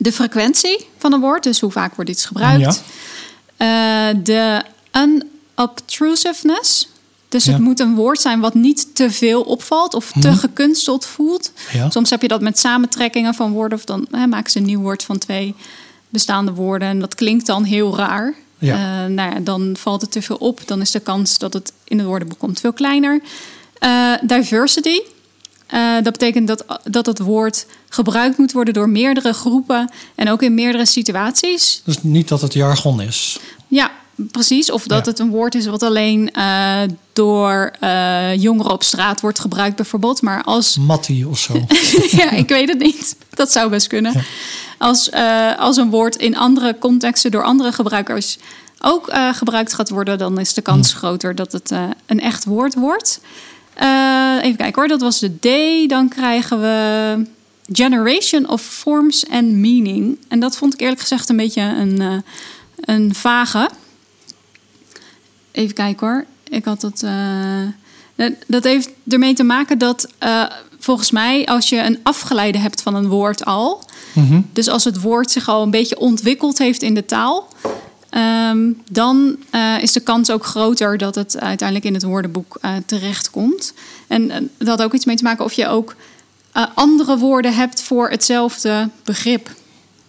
[0.00, 2.82] de frequentie van een woord, dus hoe vaak wordt iets gebruikt.
[3.58, 4.10] Ja.
[4.10, 4.62] Uh, de
[5.56, 6.88] unobtrusiveness.
[7.28, 7.52] Dus ja.
[7.52, 10.36] het moet een woord zijn wat niet te veel opvalt of te Mhm.
[10.36, 11.52] gekunsteld voelt.
[11.72, 11.90] Ja.
[11.90, 14.80] Soms heb je dat met samentrekkingen van woorden, of dan hè, maken ze een nieuw
[14.80, 15.54] woord van twee
[16.08, 16.88] bestaande woorden.
[16.88, 18.34] En dat klinkt dan heel raar.
[18.58, 18.74] Ja.
[19.04, 20.60] Uh, nou ja, dan valt het te veel op.
[20.66, 23.20] Dan is de kans dat het in het woordenboek komt veel kleiner.
[23.80, 25.00] Uh, diversity.
[25.74, 30.42] Uh, dat betekent dat, dat het woord gebruikt moet worden door meerdere groepen en ook
[30.42, 31.82] in meerdere situaties.
[31.84, 33.38] Dus niet dat het jargon is.
[33.68, 34.70] Ja, precies.
[34.70, 35.10] Of dat Ja.
[35.10, 36.80] het een woord is wat alleen uh,
[37.12, 40.22] door uh, jongeren op straat wordt gebruikt, bijvoorbeeld.
[40.22, 40.76] Maar als.
[40.86, 41.64] Mattie of zo.
[42.10, 43.16] ja, ik weet het niet.
[43.30, 44.12] Dat zou best kunnen.
[44.12, 44.20] Ja.
[44.78, 45.10] Als,
[45.58, 48.38] als een woord in andere contexten door andere gebruikers
[48.80, 51.70] ook gebruikt gaat worden, dan is de kans groter dat het
[52.06, 53.20] een echt woord wordt.
[53.82, 55.88] Uh, even kijken hoor, dat was de D.
[55.90, 57.26] Dan krijgen we
[57.72, 60.18] Generation of Forms and Meaning.
[60.28, 62.18] En dat vond ik eerlijk gezegd een beetje een, uh,
[62.80, 63.70] een vage.
[65.50, 66.24] Even kijken hoor.
[66.48, 67.02] Ik had dat.
[67.04, 70.08] Uh, dat heeft ermee te maken dat
[70.78, 73.84] volgens mij, als je een afgeleide hebt van een woord al.
[74.12, 74.40] Mhm.
[74.52, 77.48] Dus als het woord zich al een beetje ontwikkeld heeft in de taal.
[78.16, 82.70] Um, dan uh, is de kans ook groter dat het uiteindelijk in het woordenboek uh,
[82.86, 83.72] terechtkomt.
[84.06, 85.94] En uh, dat had ook iets mee te maken of je ook
[86.56, 89.50] uh, andere woorden hebt voor hetzelfde begrip.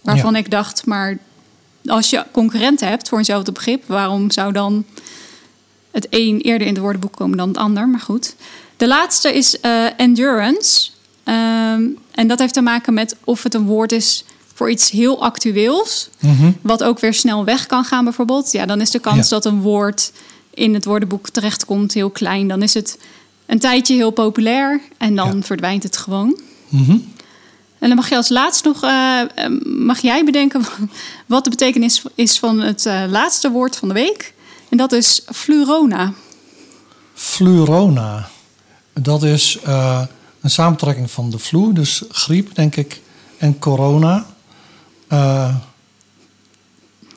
[0.02, 0.38] Waarvan Ja.
[0.38, 1.18] ik dacht, maar
[1.86, 4.84] als je concurrenten hebt voor eenzelfde begrip, waarom zou dan
[5.90, 7.88] het een eerder in het woordenboek komen dan het ander?
[7.88, 8.34] Maar goed.
[8.76, 9.60] De laatste is
[9.96, 10.90] endurance.
[11.24, 14.24] Um, en dat heeft te maken met of het een woord is
[14.60, 16.50] voor iets heel actueels, Mhm.
[16.60, 18.52] wat ook weer snel weg kan gaan bijvoorbeeld.
[18.52, 19.34] Ja, dan is de kans Ja.
[19.36, 20.12] dat een woord
[20.54, 22.48] in het woordenboek terechtkomt heel klein.
[22.48, 22.98] Dan is het
[23.46, 25.42] een tijdje heel populair en dan Ja.
[25.42, 26.40] verdwijnt het gewoon.
[26.68, 26.90] Mhm.
[27.78, 29.20] En dan mag je als laatst nog, uh,
[29.64, 30.62] mag jij bedenken
[31.26, 34.34] wat de betekenis is van het uh, laatste woord van de week.
[34.68, 36.12] En dat is flurona.
[37.14, 38.28] Flurona.
[38.92, 40.02] Dat is uh,
[40.40, 43.00] een samentrekking van de flu, dus griep, denk ik,
[43.38, 44.26] en corona.
[45.12, 45.54] Uh,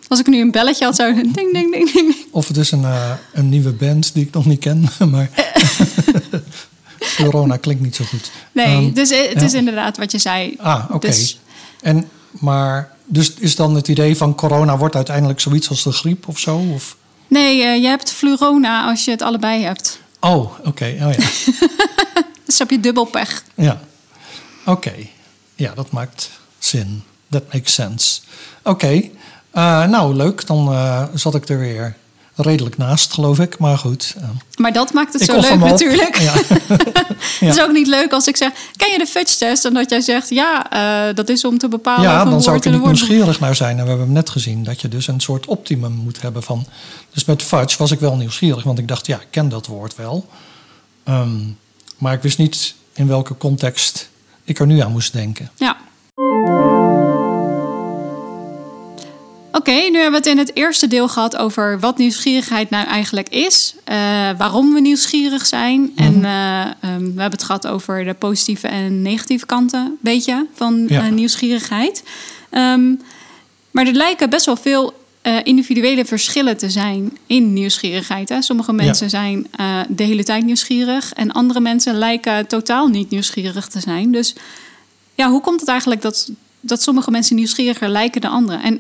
[0.08, 2.16] Als ik nu een belletje had, zou ik ding, ding, ding, ding.
[2.32, 5.30] of het is een, uh, een nieuwe band die ik nog niet ken, maar
[7.00, 8.32] Flurona klinkt niet zo goed.
[8.52, 9.42] Nee, Um, dus het ja.
[9.42, 10.56] is inderdaad wat je zei.
[10.60, 11.08] Ah, oké.
[11.08, 11.40] Dus-
[11.82, 16.28] En Maar dus is dan het idee van corona wordt uiteindelijk zoiets als de griep
[16.28, 16.58] of zo?
[16.74, 16.96] Of?
[17.28, 20.00] Nee, uh, je hebt flurona als je het allebei hebt.
[20.20, 20.86] Oh, oké.
[21.02, 21.26] Oh, ja.
[22.46, 23.44] dus heb je dubbel pech.
[23.56, 23.82] Ja,
[24.66, 24.94] oké.
[25.56, 26.30] Ja, dat maakt
[26.60, 27.04] zin.
[27.34, 28.22] That makes sense.
[28.64, 29.10] Oké,
[29.54, 30.48] uh, nou leuk.
[30.48, 31.96] Dan uh, zat ik er weer
[32.36, 33.58] redelijk naast, geloof ik.
[33.58, 34.16] Maar goed.
[34.18, 34.24] Uh,
[34.56, 36.18] maar dat maakt het zo leuk natuurlijk.
[36.22, 36.34] Ja.
[37.48, 39.66] het is ook niet leuk als ik zeg, ken je de fudge test?
[39.66, 40.64] En dat jij zegt, ja,
[41.14, 43.56] dat is om te bepalen Ja, of een dan zou ik er niet nieuwsgierig naar
[43.56, 43.78] zijn.
[43.78, 46.66] En we hebben net gezien dat je dus een soort optimum moet hebben van...
[47.14, 49.96] Dus met fudge was ik wel nieuwsgierig, want ik dacht, ja, ik ken dat woord
[49.96, 50.28] wel.
[51.04, 51.40] Ehm,
[51.98, 54.10] maar ik wist niet in welke context
[54.44, 55.52] ik er nu aan moest denken.
[55.56, 55.78] Ja.
[59.56, 63.30] Oké, nu hebben we het in het eerste deel gehad over wat nieuwsgierigheid nou eigenlijk
[63.30, 63.76] is.
[63.84, 63.96] eh,
[64.38, 65.92] waarom we nieuwsgierig zijn.
[65.96, 70.86] En eh, ehm, we hebben het gehad over de positieve en negatieve kanten, beetje, van
[70.88, 71.06] Ja.
[71.06, 72.04] eh, nieuwsgierigheid.
[72.50, 72.94] Ehm,
[73.72, 75.02] maar er lijken best wel veel
[75.44, 78.30] individuele verschillen te zijn in nieuwsgierigheid.
[78.30, 78.42] Hè?
[78.42, 79.48] Sommige mensen zijn
[79.88, 84.12] de hele tijd nieuwsgierig en andere mensen lijken totaal niet nieuwsgierig te zijn.
[84.12, 84.36] Dus
[85.16, 88.62] ja, hoe komt het eigenlijk dat, dat sommige mensen nieuwsgieriger lijken dan anderen?
[88.64, 88.80] En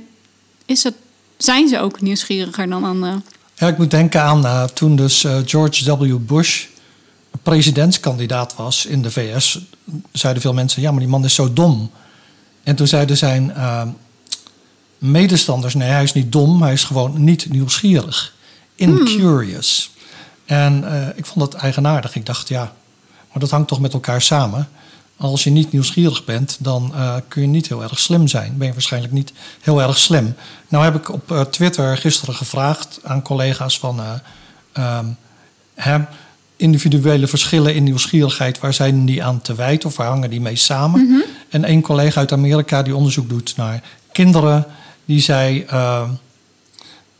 [0.66, 0.94] is het,
[1.38, 3.26] zijn ze ook nieuwsgieriger dan anderen?
[3.56, 6.18] Ja, ik moet denken aan eh, toen dus eh, George W.
[6.18, 6.66] Bush
[7.42, 9.60] presidentskandidaat was in de VS.
[10.12, 11.92] Zeiden veel mensen, ja, maar die man is zo dom.
[12.64, 13.82] En toen zeiden zijn eh,
[14.98, 18.34] medestanders, nee, hij is niet dom, hij is gewoon niet nieuwsgierig.
[18.76, 19.92] Incurious.
[20.46, 22.16] En eh, ik vond dat eigenaardig.
[22.16, 22.74] Ik dacht, ja,
[23.32, 24.70] maar dat hangt toch met elkaar samen.
[25.18, 28.58] Als je niet nieuwsgierig bent, dan eh, kun je niet heel erg slim zijn.
[28.58, 30.36] Ben je waarschijnlijk niet heel erg slim.
[30.68, 34.02] Nou heb ik op eh, Twitter gisteren gevraagd aan collega's van...
[34.74, 35.06] ehm,
[35.74, 36.00] hè,
[36.56, 40.56] individuele verschillen in nieuwsgierigheid, waar zijn die aan te wijten of waar hangen die mee
[40.56, 41.24] samen?
[41.50, 44.66] En een collega uit Amerika die onderzoek doet naar kinderen,
[45.06, 46.04] die zei: eh,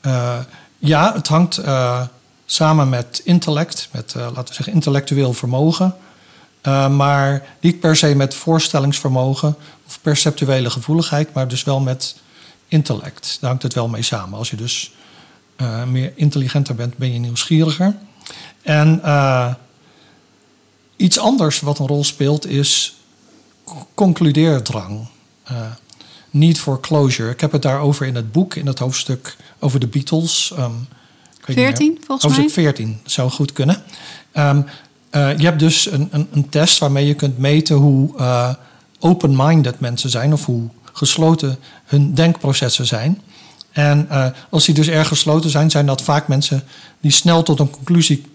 [0.02, 0.40] eh,
[0.80, 1.62] Ja, het hangt
[2.46, 5.96] samen met intellect, met laten we zeggen intellectueel vermogen.
[6.64, 9.56] Eh, maar niet per se met voorstellingsvermogen
[9.88, 12.16] of perceptuele gevoeligheid, maar dus wel met
[12.68, 13.38] intellect.
[13.40, 14.38] Daar hangt het wel mee samen.
[14.38, 14.94] Als je dus
[15.56, 17.96] eh, meer intelligenter bent, ben je nieuwsgieriger.
[18.62, 19.54] En eh,
[20.96, 22.96] iets anders wat een rol speelt is
[23.94, 25.08] concludeerdrang.
[26.30, 27.30] Need for closure.
[27.30, 30.54] Ik heb het daarover in het boek, in het hoofdstuk over de Beatles.
[30.56, 30.72] ehm,
[31.48, 31.66] niet meer.
[31.66, 32.42] 14 volgens mij.
[32.42, 33.84] Hoofdstuk 14 zou goed kunnen.
[34.32, 34.62] Ehm,
[35.14, 38.50] eh, je hebt dus een, een, een test waarmee je kunt meten hoe eh,
[39.00, 43.22] open-minded mensen zijn of hoe gesloten hun denkprocessen zijn.
[43.72, 46.64] En eh, als die dus erg gesloten zijn, zijn dat vaak mensen
[47.02, 48.32] die snel tot een conclusie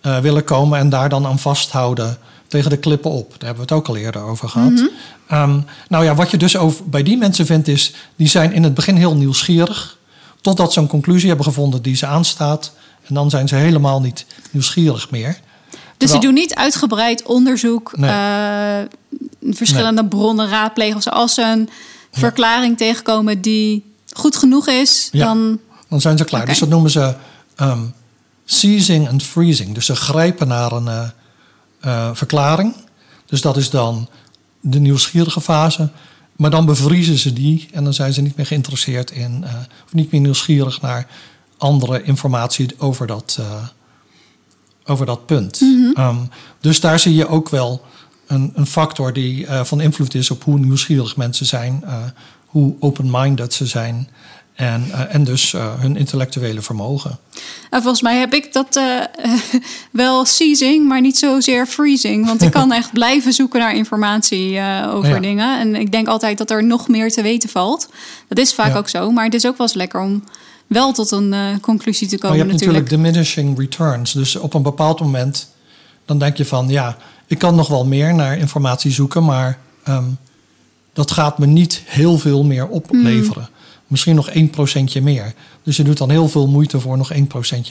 [0.00, 3.30] willen komen en daar dan aan vasthouden tegen de klippen op.
[3.30, 4.90] Daar hebben we het ook al eerder over gehad.
[5.28, 8.62] Ehm, nou ja, wat je dus over, bij die mensen vindt is, die zijn in
[8.62, 9.98] het begin heel nieuwsgierig,
[10.40, 12.72] totdat ze een conclusie hebben gevonden die ze aanstaat.
[13.06, 15.38] En dan zijn ze helemaal niet nieuwsgierig meer.
[15.98, 18.10] Dus die doen niet uitgebreid onderzoek, Nee.
[18.10, 20.96] eh, verschillende bronnen raadplegen.
[20.96, 21.06] Of.
[21.08, 21.68] Als ze een
[22.12, 25.24] verklaring tegenkomen die goed genoeg is, Ja.
[25.24, 25.58] dan.
[25.88, 26.46] Dan zijn ze klaar.
[26.46, 27.14] Dus dat noemen ze
[27.56, 27.80] ehm,
[28.44, 29.74] seizing and freezing.
[29.74, 31.08] Dus ze grijpen naar een eh,
[31.80, 32.74] eh, verklaring.
[33.26, 34.08] Dus dat is dan
[34.60, 35.88] de nieuwsgierige fase.
[36.36, 39.44] Maar dan bevriezen ze die en dan zijn ze niet meer geïnteresseerd in,
[39.86, 41.06] of niet meer nieuwsgierig naar
[41.56, 43.38] andere informatie over dat,
[44.88, 45.60] over dat punt.
[45.94, 46.16] Ehm,
[46.60, 47.82] dus daar zie je ook wel
[48.26, 51.94] een, een factor die eh, van invloed is op hoe nieuwsgierig mensen zijn, eh,
[52.46, 54.08] hoe open-minded ze zijn
[54.54, 57.18] en, eh, en dus hun intellectuele vermogen.
[57.70, 58.80] En volgens mij heb ik dat
[59.90, 62.26] wel seizing, maar niet zozeer freezing.
[62.26, 64.60] Want ik kan echt blijven zoeken naar informatie
[64.92, 65.20] over Ja.
[65.20, 65.58] dingen.
[65.60, 67.88] En ik denk altijd dat er nog meer te weten valt.
[68.28, 68.78] Dat is vaak Ja.
[68.78, 69.10] ook zo.
[69.10, 70.22] Maar het is ook wel eens lekker om
[70.68, 72.88] wel tot een eh, conclusie te Maar komen je hebt natuurlijk.
[72.88, 74.12] natuurlijk diminishing returns.
[74.12, 75.48] Dus op een bepaald moment
[76.04, 80.04] dan denk je van ja, ik kan nog wel meer naar informatie zoeken, maar ehm,
[80.92, 83.48] dat gaat me niet heel veel meer opleveren.
[83.86, 85.34] Misschien nog 1% meer.
[85.62, 87.16] Dus je doet dan heel veel moeite voor nog 1%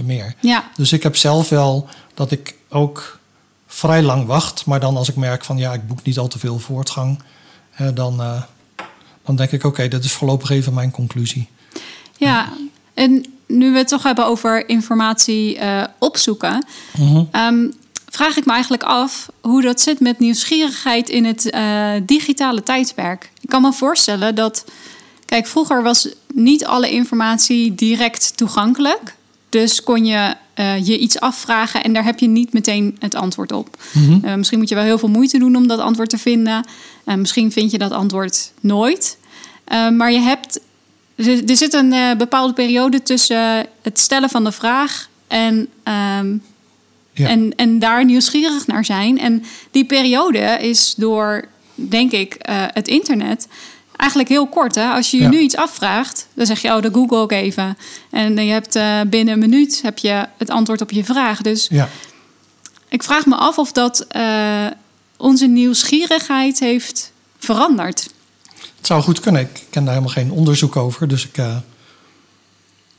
[0.04, 0.36] meer.
[0.42, 3.20] Ja, Dus ik heb zelf wel dat ik ook
[3.68, 4.66] vrij lang wacht.
[4.66, 7.22] Maar dan als ik merk van ja, ik boek niet al te veel voortgang.
[7.72, 8.42] Hè, dan, eh,
[9.26, 11.50] dan denk ik oké, dat is voorlopig even mijn conclusie.
[12.18, 12.54] ja.
[12.98, 16.66] En nu we het toch hebben over informatie eh, opzoeken,
[16.98, 17.24] Mhm.
[17.32, 17.68] ehm,
[18.10, 23.32] vraag ik me eigenlijk af hoe dat zit met nieuwsgierigheid in het eh, digitale tijdperk.
[23.42, 24.66] Ik kan me voorstellen dat,
[25.26, 29.16] kijk, vroeger was niet alle informatie direct toegankelijk.
[29.50, 33.52] Dus kon je eh, je iets afvragen en daar heb je niet meteen het antwoord
[33.52, 33.78] op.
[33.94, 34.38] Mhm.
[34.38, 36.66] Misschien moet je wel heel veel moeite doen om dat antwoord te vinden.
[37.06, 39.18] Eh, misschien vind je dat antwoord nooit.
[39.94, 40.60] Maar je hebt,
[41.26, 46.38] er, er zit een eh, bepaalde periode tussen het stellen van de vraag en, ehm,
[47.12, 47.28] Ja.
[47.28, 49.20] en, en daar nieuwsgierig naar zijn.
[49.20, 53.48] En die periode is door, denk ik, eh, het internet
[53.96, 54.76] eigenlijk heel kort.
[54.76, 54.86] Hè?
[54.88, 55.30] Als je je Ja.
[55.30, 57.78] nu iets afvraagt, dan zeg je, oh, de Google ook even.
[58.12, 61.42] En je hebt eh, binnen een minuut heb je het antwoord op je vraag.
[61.42, 61.90] Dus Ja.
[62.90, 64.66] ik vraag me af of dat eh,
[65.18, 68.10] onze nieuwsgierigheid heeft veranderd.
[68.78, 69.42] Het zou goed kunnen.
[69.42, 71.08] Ik ken daar helemaal geen onderzoek over.
[71.08, 71.56] Dus ik, eh,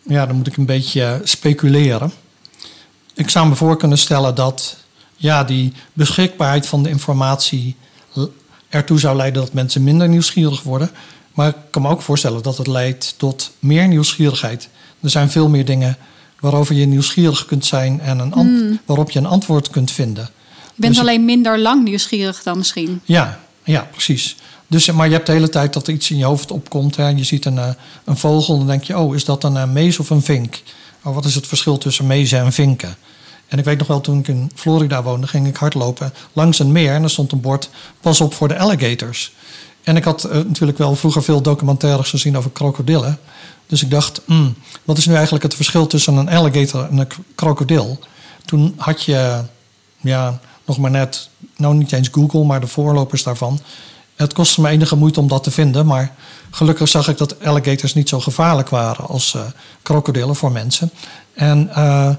[0.03, 2.12] ja, dan moet ik een beetje eh, speculeren.
[3.14, 4.77] Ik zou me voor kunnen stellen dat
[5.17, 7.77] ja, die beschikbaarheid van de informatie
[8.69, 10.91] ertoe zou leiden dat mensen minder nieuwsgierig worden.
[11.35, 14.69] Maar ik kan me ook voorstellen dat het leidt tot meer nieuwsgierigheid.
[15.01, 15.97] Er zijn veel meer dingen
[16.41, 20.31] waarover je nieuwsgierig kunt zijn en een ant- waarop je een antwoord kunt vinden.
[20.75, 23.01] Je bent Dus- alleen minder lang nieuwsgierig dan misschien.
[23.05, 24.37] Ja, ja, precies.
[24.69, 26.97] Dus, maar je hebt de hele tijd dat er iets in je hoofd opkomt.
[26.97, 27.09] Hè.
[27.09, 27.69] Je ziet een, eh,
[28.05, 30.63] een vogel en dan denk je, oh, is dat een eh, mees of een vink?
[31.05, 32.97] Oh, wat is het verschil tussen mezen en vinken?
[33.49, 36.73] En ik weet nog wel, toen ik in Florida woonde, ging ik hardlopen langs een
[36.73, 36.93] meer.
[36.93, 39.33] En er stond een bord, pas op voor de alligators.
[39.83, 43.19] En ik had eh, natuurlijk wel vroeger veel documentaires gezien over krokodillen.
[43.67, 44.55] Dus ik dacht, hmm,
[44.85, 47.99] wat is nu eigenlijk het verschil tussen een alligator en een krokodil?
[48.45, 49.43] Toen had je,
[50.01, 53.61] ja, nog maar net, nou niet eens Google, maar de voorlopers daarvan.
[54.19, 56.15] Het kostte me enige moeite om dat te vinden, maar
[56.51, 59.41] gelukkig zag ik dat alligators niet zo gevaarlijk waren als eh,
[59.83, 60.91] krokodillen voor mensen.
[61.35, 62.11] En, eh,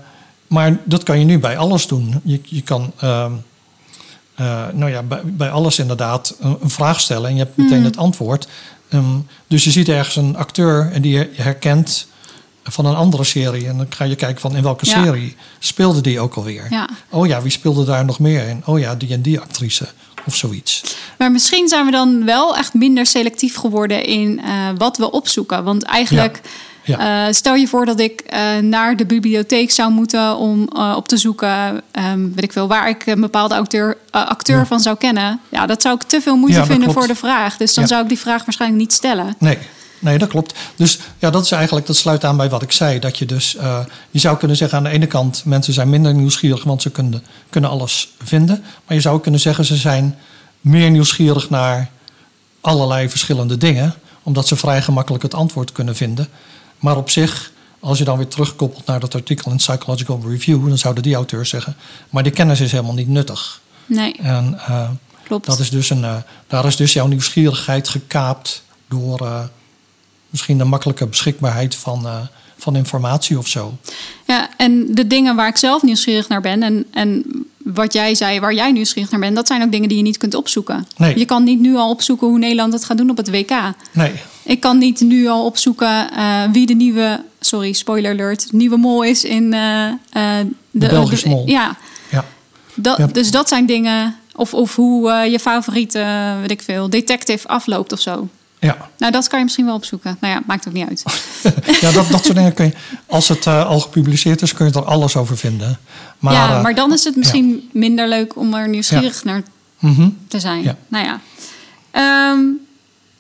[0.48, 2.22] maar dat kan je nu bij alles doen.
[2.24, 3.32] Je, je kan ehm,
[4.36, 7.84] eh, nou ja, bij, bij alles inderdaad een, een vraag stellen en je hebt meteen
[7.84, 8.48] het antwoord.
[8.90, 12.08] Ehm, dus je ziet ergens een acteur en die je herkent
[12.64, 13.68] van een andere serie.
[13.68, 15.04] En dan ga je kijken van in welke Ja.
[15.04, 16.68] serie speelde die ook alweer.
[16.70, 16.90] Ja.
[17.10, 18.62] Oh ja, wie speelde daar nog meer in?
[18.66, 19.88] Oh ja, die en die actrice
[20.30, 20.84] of zoiets.
[21.18, 25.64] Maar misschien zijn we dan wel echt minder selectief geworden in eh, wat we opzoeken.
[25.64, 26.42] Want eigenlijk,
[26.84, 27.28] Ja.
[27.28, 31.18] eh, stel je voor dat ik eh, naar de bibliotheek zou moeten om op te
[31.18, 34.66] zoeken, ehm, weet ik veel, waar ik een bepaalde acteur, acteur Ja.
[34.66, 35.40] van zou kennen.
[35.50, 37.00] Ja, dat zou ik te veel moeite Ja, vinden klopt.
[37.00, 37.58] voor de vraag.
[37.58, 39.36] Dus dan zou ik die vraag waarschijnlijk niet stellen.
[39.40, 39.58] Nee,
[40.00, 40.54] nee, dat klopt.
[40.76, 43.00] Dus ja, dat is eigenlijk, dat sluit aan bij wat ik zei.
[43.00, 43.80] Dat je dus, eh,
[44.12, 47.24] je zou kunnen zeggen aan de ene kant, mensen zijn minder nieuwsgierig, want ze kunnen,
[47.50, 48.64] kunnen alles vinden.
[48.86, 50.18] Maar je zou ook kunnen zeggen, ze zijn
[50.62, 51.90] meer nieuwsgierig naar
[52.62, 56.28] allerlei verschillende dingen, omdat ze vrij gemakkelijk het antwoord kunnen vinden.
[56.80, 60.78] Maar op zich, als je dan weer terugkoppelt naar dat artikel in Psychological Review, dan
[60.78, 61.76] zouden die auteurs zeggen,
[62.10, 63.62] maar die kennis is helemaal niet nuttig.
[63.86, 64.90] Nee, En eh,
[65.24, 65.46] klopt.
[65.46, 66.16] dat is dus een, eh,
[66.48, 69.50] daar is dus jouw nieuwsgierigheid gekaapt door
[70.30, 72.18] misschien de makkelijke beschikbaarheid van, eh,
[72.58, 73.78] van informatie of zo.
[74.26, 77.24] Ja, en de dingen waar ik zelf nieuwsgierig naar ben en, en
[77.64, 80.18] wat jij zei, waar jij nieuwsgierig naar bent, dat zijn ook dingen die je niet
[80.18, 80.88] kunt opzoeken.
[80.98, 81.20] Nee.
[81.20, 83.52] Je kan niet nu al opzoeken hoe Nederland het gaat doen op het WK.
[83.92, 84.12] Nee,
[84.44, 89.04] Ik kan niet nu al opzoeken eh, wie de nieuwe, sorry, spoiler alert, nieuwe mol
[89.04, 89.96] is in eh, eh,
[90.72, 91.48] de, Belgische mol.
[91.48, 91.78] Ja,
[92.10, 92.26] ja.
[92.74, 93.08] dat, Ja.
[93.08, 94.16] dus dat zijn dingen.
[94.36, 98.28] Of, of hoe je favoriete, weet ik veel, detective afloopt of zo.
[98.60, 100.18] Ja, Nou, dat kan je misschien wel opzoeken.
[100.20, 101.04] Nou ja, maakt ook niet uit.
[101.82, 102.74] ja dat, dat soort dingen kun je,
[103.06, 105.80] als het eh, al gepubliceerd is, kun je er alles over vinden.
[106.20, 109.44] Maar, ja, eh, maar dan is het misschien minder leuk om er nieuwsgierig naar
[109.80, 110.10] mhm.
[110.28, 110.64] te zijn.
[110.64, 110.76] Ja.
[110.88, 111.20] Nou ja.
[111.92, 112.40] Ehm,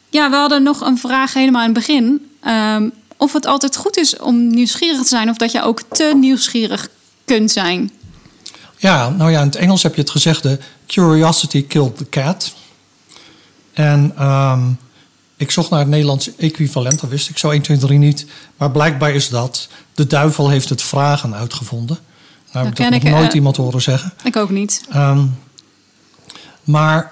[0.10, 2.30] ja, we hadden nog een vraag helemaal in het begin.
[2.42, 5.30] Ehm, of het altijd goed is om nieuwsgierig te zijn...
[5.30, 6.88] of dat je ook te nieuwsgierig
[7.26, 7.92] kunt zijn.
[8.78, 12.54] Ja, nou ja, in het Engels heb je het gezegde curiosity killed the cat.
[13.74, 14.62] En ehm,
[15.40, 18.26] ik zocht naar het Nederlands equivalent, dat wist ik zo 1, 2, 3 niet.
[18.58, 21.98] Maar blijkbaar is dat, de duivel heeft het vragen uitgevonden.
[22.52, 24.14] Nou, heb ik dat nog nooit eh, iemand horen zeggen.
[24.24, 24.86] Ik ook niet.
[24.92, 25.26] Ehm,
[26.64, 27.12] maar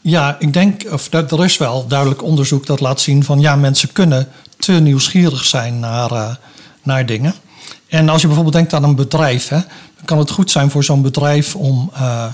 [0.00, 3.56] ja, ik denk, of dat, er is wel duidelijk onderzoek dat laat zien van ja,
[3.56, 6.34] mensen kunnen te nieuwsgierig zijn naar, eh,
[6.82, 7.34] naar dingen.
[7.88, 9.60] En als je bijvoorbeeld denkt aan een bedrijf, hè,
[9.96, 12.26] dan kan het goed zijn voor zo'n bedrijf om eh,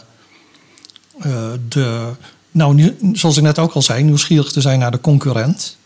[1.69, 2.12] de,
[2.57, 5.77] nou, nieuw- zoals ik net ook al zei, nieuwsgierig te zijn naar de concurrent.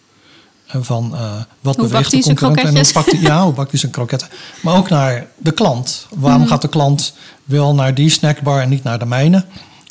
[0.66, 3.70] En van eh, wat Hoe beweegt de concurrent en hoe pakt hij, ja, hoe bakt
[3.70, 4.28] hij zijn kroketten.
[4.62, 6.06] Maar ook naar de klant.
[6.14, 6.50] Waarom Mhm.
[6.50, 9.44] gaat de klant wel naar die snackbar en niet naar de mijne?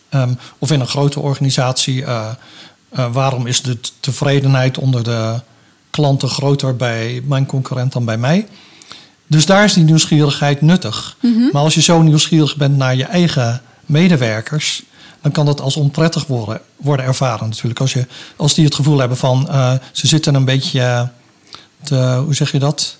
[0.09, 2.29] Ehm, of in een grote organisatie, eh,
[2.89, 5.39] eh, waarom is de tevredenheid onder de
[5.89, 8.47] klanten groter bij mijn concurrent dan bij mij?
[9.27, 11.17] Dus daar is die nieuwsgierigheid nuttig.
[11.21, 11.39] Mhm.
[11.51, 14.83] Maar als je zo nieuwsgierig bent naar je eigen medewerkers,
[15.21, 17.79] dan kan dat als onprettig worden, worden ervaren natuurlijk.
[17.79, 21.09] Als, je, als die het gevoel hebben van eh, ze zitten een beetje
[21.83, 22.97] te, hoe zeg je dat?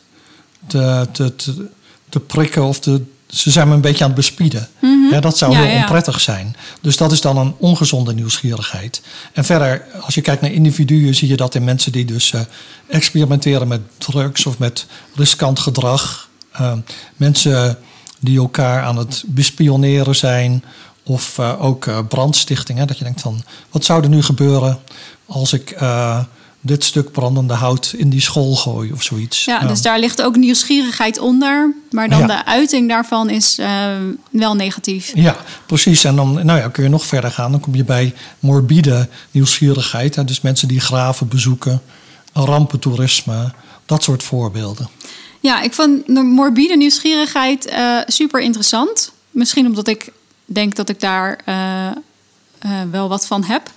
[0.68, 1.70] Te, te, te,
[2.10, 4.68] te prikken of te, ze zijn me een beetje aan het bespieden.
[5.12, 5.62] Ja, dat zou Mhm.
[5.62, 5.82] Ja, heel ja.
[5.82, 6.56] onprettig zijn.
[6.82, 9.02] Dus dat is dan een ongezonde nieuwsgierigheid.
[9.34, 12.42] En verder, als je kijkt naar individuen, zie je dat in mensen die dus eh,
[12.88, 16.30] experimenteren met drugs of met riskant gedrag.
[16.52, 16.74] Eh,
[17.16, 17.78] mensen
[18.20, 20.64] die elkaar aan het bespioneren zijn.
[21.04, 22.88] Of eh, ook eh, brandstichtingen.
[22.88, 24.80] Dat je denkt van, wat zou er nu gebeuren
[25.26, 26.20] als ik eh,
[26.62, 29.46] dit stuk brandende hout in die school gooi of zoiets.
[29.46, 31.74] Ja, dus daar ligt ook nieuwsgierigheid onder.
[31.92, 32.26] Maar dan Ja.
[32.28, 33.60] de uiting daarvan is
[34.32, 35.12] wel negatief.
[35.16, 36.04] Ja, precies.
[36.04, 37.52] En dan nou ja, kun je nog verder gaan.
[37.52, 40.16] Dan kom je bij morbide nieuwsgierigheid.
[40.16, 40.26] Hè?
[40.26, 41.82] Dus mensen die graven bezoeken,
[42.34, 43.52] rampentoerisme,
[43.86, 44.90] dat soort voorbeelden.
[45.40, 47.74] Ja, ik vond de morbide nieuwsgierigheid
[48.08, 49.12] super interessant.
[49.32, 50.12] Misschien omdat ik
[50.50, 53.72] denk dat ik daar eh, eh, wel wat van heb.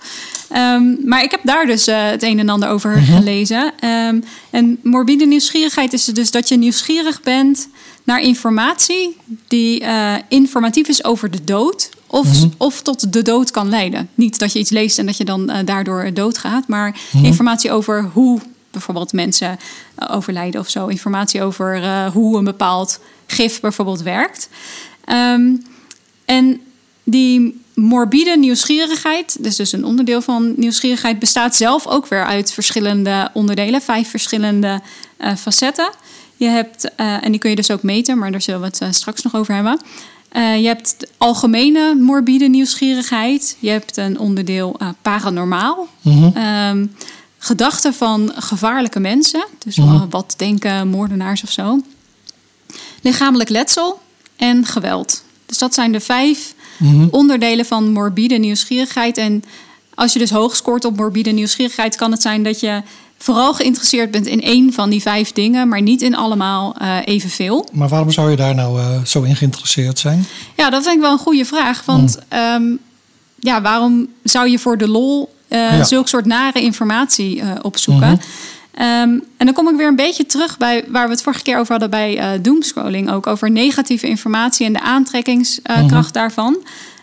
[0.49, 3.73] Ehm, maar ik heb daar dus eh, het een en ander over gelezen.
[3.79, 7.67] Ehm, en morbide nieuwsgierigheid is dus dat je nieuwsgierig bent
[8.03, 9.85] naar informatie die
[10.27, 11.89] informatief is over de dood.
[12.07, 14.09] Of, of tot de dood kan leiden.
[14.15, 16.67] Niet dat je iets leest en dat je dan daardoor doodgaat.
[16.67, 18.39] Maar informatie over hoe
[18.71, 19.59] bijvoorbeeld mensen
[20.07, 20.87] overlijden of zo.
[20.87, 24.49] Informatie over hoe een bepaald gif bijvoorbeeld werkt.
[25.05, 25.55] Ehm,
[26.25, 26.61] en
[27.03, 33.29] die morbide nieuwsgierigheid, dus dus een onderdeel van nieuwsgierigheid, bestaat zelf ook weer uit verschillende
[33.33, 34.81] onderdelen, vijf verschillende
[35.17, 35.89] eh, facetten.
[36.35, 38.81] Je hebt, eh, en die kun je dus ook meten, maar daar zullen we het
[38.81, 39.79] eh, straks nog over hebben.
[40.33, 43.57] Je hebt algemene morbide nieuwsgierigheid.
[43.59, 45.87] Je hebt een onderdeel paranormaal.
[46.33, 46.85] Ehm,
[47.37, 49.45] gedachten van gevaarlijke mensen.
[49.65, 50.09] Dus Mhm.
[50.09, 51.81] wat denken moordenaars of zo.
[53.01, 53.99] Lichamelijk letsel
[54.35, 55.22] en geweld.
[55.53, 57.07] Dus dat zijn de vijf Mhm.
[57.11, 59.17] onderdelen van morbide nieuwsgierigheid.
[59.17, 59.43] En
[59.95, 62.81] als je dus hoog scoort op morbide nieuwsgierigheid, kan het zijn dat je
[63.17, 67.67] vooral geïnteresseerd bent in één van die vijf dingen, maar niet in allemaal eh, evenveel.
[67.71, 70.25] Maar waarom zou je daar nou eh, zo in geïnteresseerd zijn?
[70.55, 71.85] Ja, dat vind ik wel een goede vraag.
[71.85, 72.37] Want Mm.
[72.39, 72.63] ehm,
[73.39, 75.83] ja, waarom zou je voor de lol eh Ja.
[75.83, 78.07] zulk soort nare informatie opzoeken?
[78.11, 78.21] Mhm.
[78.73, 81.57] Ehm, en dan kom ik weer een beetje terug bij waar we het vorige keer
[81.57, 83.11] over hadden bij eh doomscrolling.
[83.11, 86.11] Ook over negatieve informatie en de aantrekkingskracht Mhm.
[86.11, 86.57] daarvan.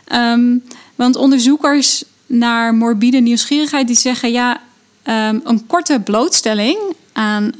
[0.04, 0.56] Ehm,
[0.94, 4.60] want onderzoekers naar morbide nieuwsgierigheid die zeggen ja,
[5.02, 6.78] ehm, een korte blootstelling
[7.12, 7.52] aan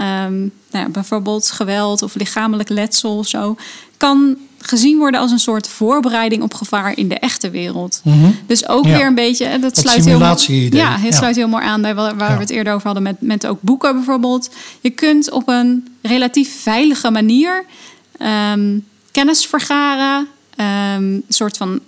[0.73, 3.57] nou ja, bijvoorbeeld geweld of lichamelijk letsel of zo,
[3.97, 8.01] kan gezien worden als een soort voorbereiding op gevaar in de echte wereld.
[8.05, 8.31] Mhm.
[8.47, 8.97] Dus ook Ja.
[8.97, 10.19] weer een beetje, dat Dat sluit heel,
[10.71, 11.17] ja, het Ja.
[11.19, 12.35] sluit heel mooi aan bij waar, waar Ja.
[12.35, 14.51] we het eerder over hadden met, met ook boeken bijvoorbeeld.
[14.81, 17.65] Je kunt op een relatief veilige manier
[18.19, 18.79] ehm,
[19.11, 21.81] kennis vergaren, ehm, een soort van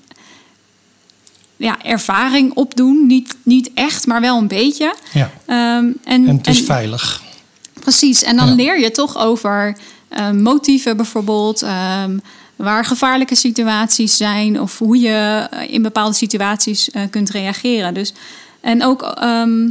[1.57, 3.07] ja, ervaring opdoen.
[3.07, 4.95] Niet, niet echt, maar wel een beetje.
[5.13, 5.31] Ja.
[5.47, 7.23] Ehm, en, En het is en- veilig.
[7.81, 9.77] Precies, en dan leer je toch over
[10.35, 11.63] motieven bijvoorbeeld,
[12.57, 17.95] waar gevaarlijke situaties zijn of hoe je eh, in bepaalde situaties eh, kunt reageren.
[17.95, 18.13] Dus,
[18.61, 19.69] en ook ehm,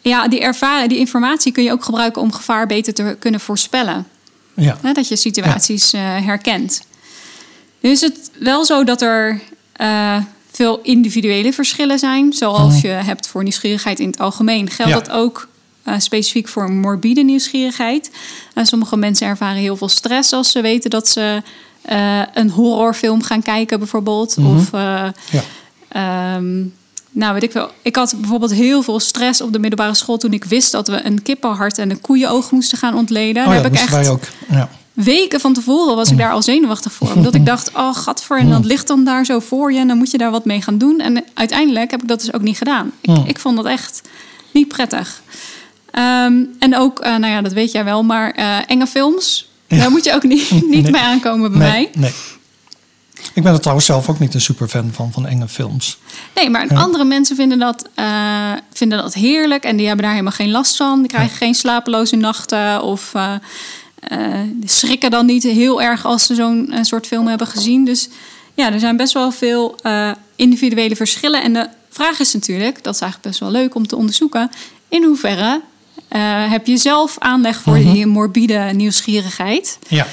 [0.00, 4.06] ja, die, ervaring, die informatie kun je ook gebruiken om gevaar beter te kunnen voorspellen.
[4.54, 4.78] Ja.
[4.92, 6.82] Dat je situaties eh, herkent.
[7.80, 9.40] Nu is het wel zo dat er
[10.50, 12.32] veel individuele verschillen zijn.
[12.32, 14.70] Zoals je hebt voor nieuwsgierigheid in het algemeen.
[14.70, 14.98] Geldt Ja.
[14.98, 15.48] dat ook
[15.98, 18.10] specifiek voor morbide nieuwsgierigheid?
[18.54, 21.42] Eh, sommige mensen ervaren heel veel stress als ze weten dat ze
[21.82, 24.36] eh, een horrorfilm gaan kijken, bijvoorbeeld.
[24.38, 25.42] Of eh, Ja.
[25.88, 26.56] Ehm,
[27.10, 27.70] nou, weet ik wel.
[27.82, 31.04] Ik had bijvoorbeeld heel veel stress op de middelbare school toen ik wist dat we
[31.04, 33.46] een kippenhart en een koeienoog moesten gaan ontleden.
[33.46, 34.22] Oh ja, Daar heb ik echt wij ook.
[34.50, 34.68] Ja.
[34.92, 37.12] weken van tevoren was ik daar al zenuwachtig voor.
[37.16, 39.98] Omdat ik dacht, oh gadver, en dat ligt dan daar zo voor je en dan
[39.98, 41.00] moet je daar wat mee gaan doen.
[41.00, 42.92] En uiteindelijk heb ik dat dus ook niet gedaan.
[43.00, 44.02] Ik, ik vond dat echt
[44.52, 45.22] niet prettig.
[45.90, 49.76] Ehm, en ook, eh, nou ja, dat weet jij wel, maar eh, enge films, Ja.
[49.76, 50.90] daar moet je ook niet, niet Nee.
[50.90, 51.90] mee aankomen bij Nee, mij.
[51.94, 52.12] nee.
[53.34, 55.98] Ik ben er trouwens zelf ook niet een superfan van, van enge films.
[56.34, 60.34] Nee, maar andere mensen vinden dat, eh, vinden dat heerlijk en die hebben daar helemaal
[60.36, 60.98] geen last van.
[60.98, 63.12] Die krijgen geen slapeloze nachten of
[64.64, 67.84] schrikken dan niet heel erg als ze zo'n soort film hebben gezien.
[67.84, 68.08] Dus
[68.54, 69.76] ja, er zijn best wel veel
[70.36, 71.42] individuele verschillen.
[71.42, 74.50] En de vraag is natuurlijk, dat is eigenlijk best wel leuk om te onderzoeken,
[74.88, 75.60] in hoeverre
[76.08, 79.78] eh, heb je zelf aanleg voor die morbide nieuwsgierigheid?
[79.88, 80.06] Ja.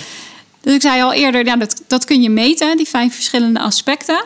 [0.61, 4.23] Dus ik zei al eerder, ja, dat, dat kun je meten, die vijf verschillende aspecten.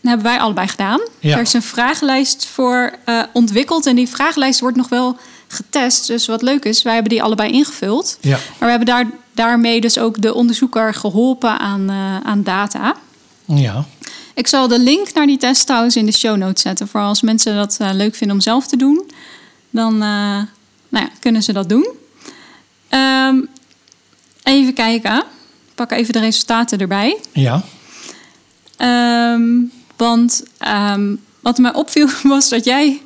[0.00, 1.00] Dat hebben wij allebei gedaan.
[1.20, 1.36] Ja.
[1.36, 3.86] Er is een vragenlijst voor eh, ontwikkeld.
[3.86, 5.16] En die vragenlijst wordt nog wel
[5.48, 6.06] getest.
[6.06, 8.18] Dus wat leuk is, wij hebben die allebei ingevuld.
[8.20, 8.30] Ja.
[8.30, 12.94] Maar we hebben daar, daarmee dus ook de onderzoeker geholpen aan, eh, aan data.
[13.44, 13.84] Ja.
[14.34, 16.88] Ik zal de link naar die test trouwens in de show notes zetten.
[16.88, 19.10] Voor als mensen dat leuk vinden om zelf te doen.
[19.70, 20.02] Dan
[20.88, 21.88] nou ja, kunnen ze dat doen.
[22.88, 23.36] Ehm,
[24.42, 25.22] even kijken.
[25.74, 27.18] pak even de resultaten erbij.
[27.32, 27.62] Ja.
[28.76, 29.42] Ehm,
[29.96, 33.00] want ehm, wat mij opviel was dat jij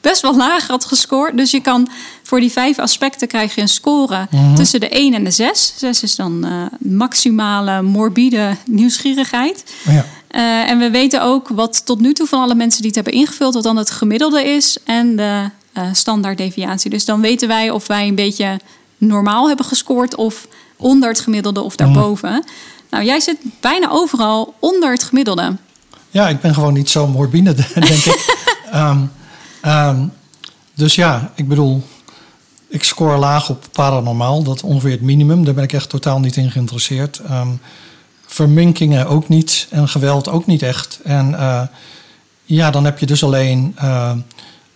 [0.00, 1.36] best wel laag had gescoord.
[1.36, 1.88] Dus je kan
[2.22, 5.72] voor die vijf aspecten krijg je een score tussen de 1 en de 6.
[5.76, 9.64] 6 is dan eh, maximale morbide nieuwsgierigheid.
[9.84, 10.04] ja.
[10.28, 13.20] Eh, en we weten ook wat tot nu toe van alle mensen die het hebben
[13.20, 16.90] ingevuld, wat dan het gemiddelde is en de eh standaarddeviatie.
[16.90, 18.60] Dus dan weten wij of wij een beetje
[18.98, 20.46] normaal hebben gescoord of
[20.76, 22.44] onder het gemiddelde of daarboven.
[22.90, 25.56] Nou, jij zit bijna overal onder het gemiddelde.
[26.10, 28.24] Ja, ik ben gewoon niet zo morbide, denk ik.
[28.70, 28.98] Ehm,
[29.60, 30.06] ehm,
[30.74, 31.82] dus ja, ik bedoel,
[32.68, 34.42] ik score laag op paranormaal.
[34.42, 35.44] Dat is ongeveer het minimum.
[35.44, 37.18] Daar ben ik echt totaal niet in geïnteresseerd.
[37.18, 37.48] Ehm,
[38.26, 39.66] verminkingen ook niet.
[39.70, 41.00] En geweld ook niet echt.
[41.04, 41.62] En eh,
[42.44, 44.12] ja, dan heb je dus alleen eh,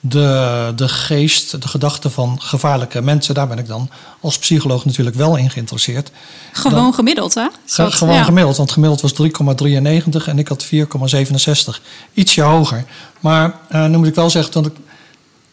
[0.01, 3.35] de, de geest, de gedachte van gevaarlijke mensen.
[3.35, 3.91] Daar ben ik dan
[4.21, 6.11] als psycholoog natuurlijk wel in geïnteresseerd.
[6.53, 7.47] Gewoon Dan- gemiddeld, hè?
[7.67, 8.25] Ge- gewoon ja.
[8.25, 11.81] gemiddeld, want gemiddeld was 3,93 en ik had 4,67.
[12.15, 12.85] Ietsje hoger.
[13.21, 14.73] Maar eh nu moet ik wel zeggen, dat ik,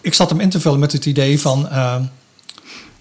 [0.02, 1.70] ik zat hem in te vullen met het idee van...
[1.70, 1.96] eh,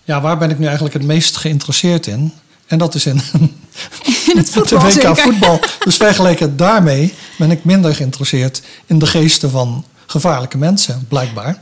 [0.05, 2.33] ja, waar ben ik nu eigenlijk het meest geïnteresseerd in?
[2.67, 3.21] En dat is in
[4.33, 5.17] In het voetbal de WK zeker.
[5.17, 5.61] voetbal.
[5.85, 11.59] Dus vergeleken daarmee ben ik minder geïnteresseerd in de geesten van gevaarlijke mensen, blijkbaar.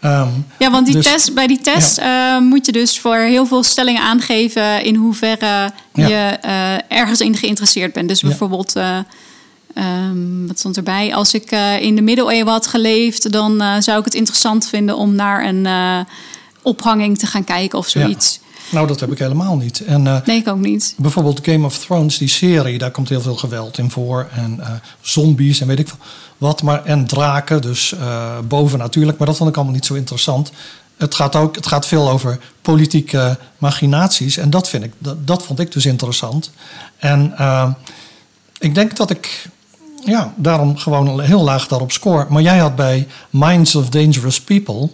[0.00, 3.46] Ehm, Ja, want die Dus- test, bij die test eh, moet je dus voor heel
[3.46, 6.06] veel stellingen aangeven in hoeverre Ja.
[6.08, 8.08] je eh, ergens in geïnteresseerd bent.
[8.08, 8.98] Dus bijvoorbeeld, eh,
[9.74, 11.14] ehm, wat stond erbij?
[11.14, 11.50] Als ik
[11.80, 15.66] in de middeleeuwen had geleefd, dan zou ik het interessant vinden om naar een
[16.62, 18.40] ophanging te gaan kijken of zoiets.
[18.70, 19.80] nou, dat heb ik helemaal niet.
[19.84, 20.94] En Nee, ik ook niet.
[20.96, 24.28] Bijvoorbeeld Game of Thrones, die serie, daar komt heel veel geweld in voor.
[24.34, 24.60] En
[25.00, 25.98] zombies en weet ik veel
[26.38, 26.62] wat.
[26.62, 29.18] Maar, en draken, dus eh boven natuurlijk.
[29.18, 30.52] Maar dat vond ik allemaal niet zo interessant.
[30.96, 34.36] Het gaat, ook, het gaat veel over politieke machinaties.
[34.36, 36.50] En dat, vind ik, dat, dat vond ik dus interessant.
[36.96, 37.70] En eh,
[38.58, 39.48] ik denk dat ik
[40.04, 42.26] ja, daarom gewoon heel laag daarop score.
[42.28, 44.90] Maar jij had bij Minds of Dangerous People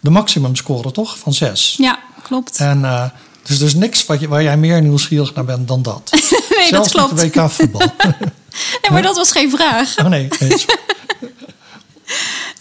[0.00, 1.18] de maximum score, toch?
[1.18, 1.74] Van 6.
[1.78, 2.58] Ja, klopt.
[2.58, 3.04] En eh
[3.46, 6.10] dus er is niks wat je, waar jij meer nieuwsgierig naar bent dan dat.
[6.58, 7.34] nee, dat Zelfs met klopt.
[7.34, 7.82] de WK voetbal.
[8.82, 9.98] Nee, maar dat was geen vraag.
[9.98, 10.28] oh nee.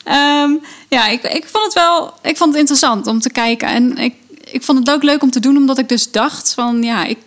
[0.03, 0.51] Ehm,
[0.89, 3.67] ja, ik, ik vond het wel ik vond het interessant om te kijken.
[3.67, 6.83] En ik, ik vond het ook leuk om te doen, omdat ik dus dacht van
[6.83, 7.17] ja, ik,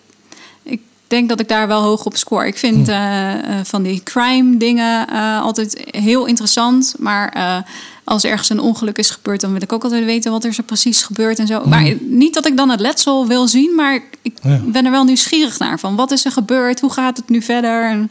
[0.63, 2.47] ik denk dat ik daar wel hoog op score.
[2.47, 6.95] Ik vind eh, eh, van die crime dingen eh, altijd heel interessant.
[6.99, 7.65] Maar
[8.05, 10.63] als ergens een ongeluk is gebeurd, dan wil ik ook altijd weten wat er zo
[10.63, 11.65] precies gebeurt en zo.
[11.65, 14.61] Maar niet dat ik dan het letsel wil zien, maar ik, ik Ja.
[14.65, 15.79] ben er wel nieuwsgierig naar.
[15.79, 16.81] Van wat is er gebeurd?
[16.81, 17.85] Hoe gaat het nu verder?
[17.91, 18.11] En,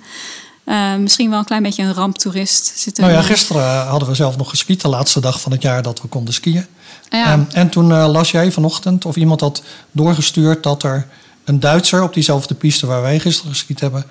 [0.67, 2.71] eh, misschien wel een klein beetje een ramptoerist.
[2.75, 4.81] Zit er, Nou ja, eh, gisteren hadden we zelf nog geskiet.
[4.81, 6.65] De laatste dag van het jaar dat we konden skiën.
[7.09, 7.25] ja.
[7.25, 11.07] Ehm, en toen eh, las jij vanochtend of iemand had doorgestuurd dat er
[11.43, 14.05] een Duitser op diezelfde piste waar wij gisteren geskiet hebben.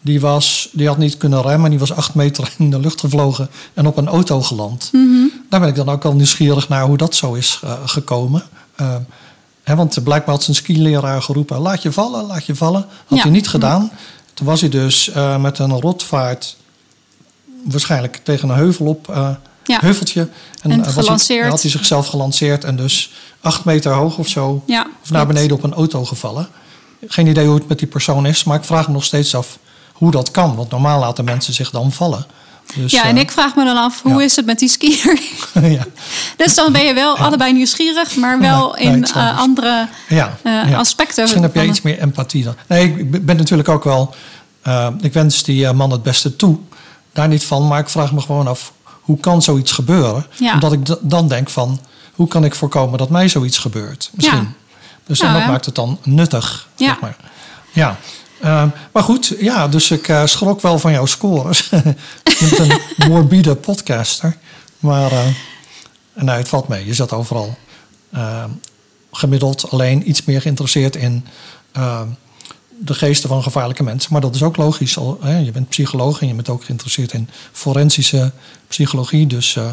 [0.00, 1.70] Die, was, die had niet kunnen remmen.
[1.70, 4.88] Die was acht meter in de lucht gevlogen en op een auto geland.
[4.92, 5.26] Mhm.
[5.50, 8.42] Daar ben ik dan ook al nieuwsgierig naar hoe dat zo is eh, gekomen.
[8.76, 9.00] Ehm,
[9.62, 12.86] hè, want blijkbaar had zijn skileraar geroepen: laat je vallen, laat je vallen.
[13.06, 13.22] Had Ja.
[13.22, 13.90] hij niet gedaan.
[14.34, 16.56] Toen was hij dus eh, met een rotvaart
[17.64, 19.08] waarschijnlijk tegen een heuvel op.
[19.08, 19.28] eh,
[19.64, 19.78] Ja.
[19.80, 20.20] Heuveltje.
[20.62, 21.04] En eh, was hij-
[21.50, 24.62] had hij zichzelf gelanceerd en dus acht meter hoog of zo.
[24.66, 26.48] Ja, Of naar beneden op een auto gevallen.
[27.06, 29.58] Geen idee hoe het met die persoon is, maar ik vraag me nog steeds af
[29.92, 30.54] hoe dat kan.
[30.56, 32.26] Want normaal laten mensen zich dan vallen.
[32.74, 34.20] Dus, Ja, en eh, ik vraag me dan af, hoe ja.
[34.20, 35.20] is het met die skier?
[35.62, 35.86] ja,
[36.36, 41.22] dus dan ben je wel allebei nieuwsgierig, maar wel in eh, andere ja, eh, aspecten.
[41.22, 42.54] Misschien heb jij van iets meer empathie dan.
[42.66, 44.14] Nee, ik ben natuurlijk ook wel.
[45.00, 46.58] ik wens die man het beste toe.
[47.12, 48.72] Daar niet van, maar ik vraag me gewoon af.
[48.82, 50.26] Hoe kan zoiets gebeuren?
[50.52, 51.80] Omdat ik dan denk van.
[52.12, 54.10] Hoe kan ik voorkomen dat mij zoiets gebeurt?
[54.14, 54.54] Misschien.
[55.06, 56.68] Dus Nou, en dat maakt het dan nuttig.
[56.76, 56.86] Ja.
[56.86, 57.16] Zeg maar.
[57.72, 57.96] Ja.
[58.42, 61.68] Ehm, maar goed, ja, dus ik eh, schrok wel van jouw scores.
[62.40, 64.36] je bent een morbide podcaster.
[64.78, 65.10] Maar
[66.14, 66.86] nou, het valt mee.
[66.86, 67.56] Je zat overal
[68.10, 68.44] eh,
[69.12, 71.26] gemiddeld alleen iets meer geïnteresseerd in
[71.72, 72.00] eh,
[72.78, 74.12] de geesten van gevaarlijke mensen.
[74.12, 74.98] Maar dat is ook logisch.
[74.98, 75.38] Al, hè?
[75.38, 78.32] Je bent psycholoog en je bent ook geïnteresseerd in forensische
[78.68, 79.26] psychologie.
[79.26, 79.64] Dus eh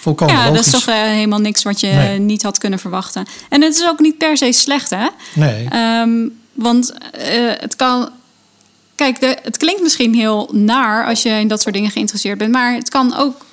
[0.00, 2.18] volkomen Ja, dat is toch helemaal niks wat je Nee.
[2.18, 3.26] niet had kunnen verwachten.
[3.48, 5.06] En het is ook niet per se slecht, hè?
[5.34, 5.68] Nee.
[5.68, 6.10] Ehm,
[6.54, 8.08] want eh, het kan.
[8.94, 12.52] Kijk, de, het klinkt misschien heel naar als je in dat soort dingen geïnteresseerd bent.
[12.52, 13.44] Maar het kan ook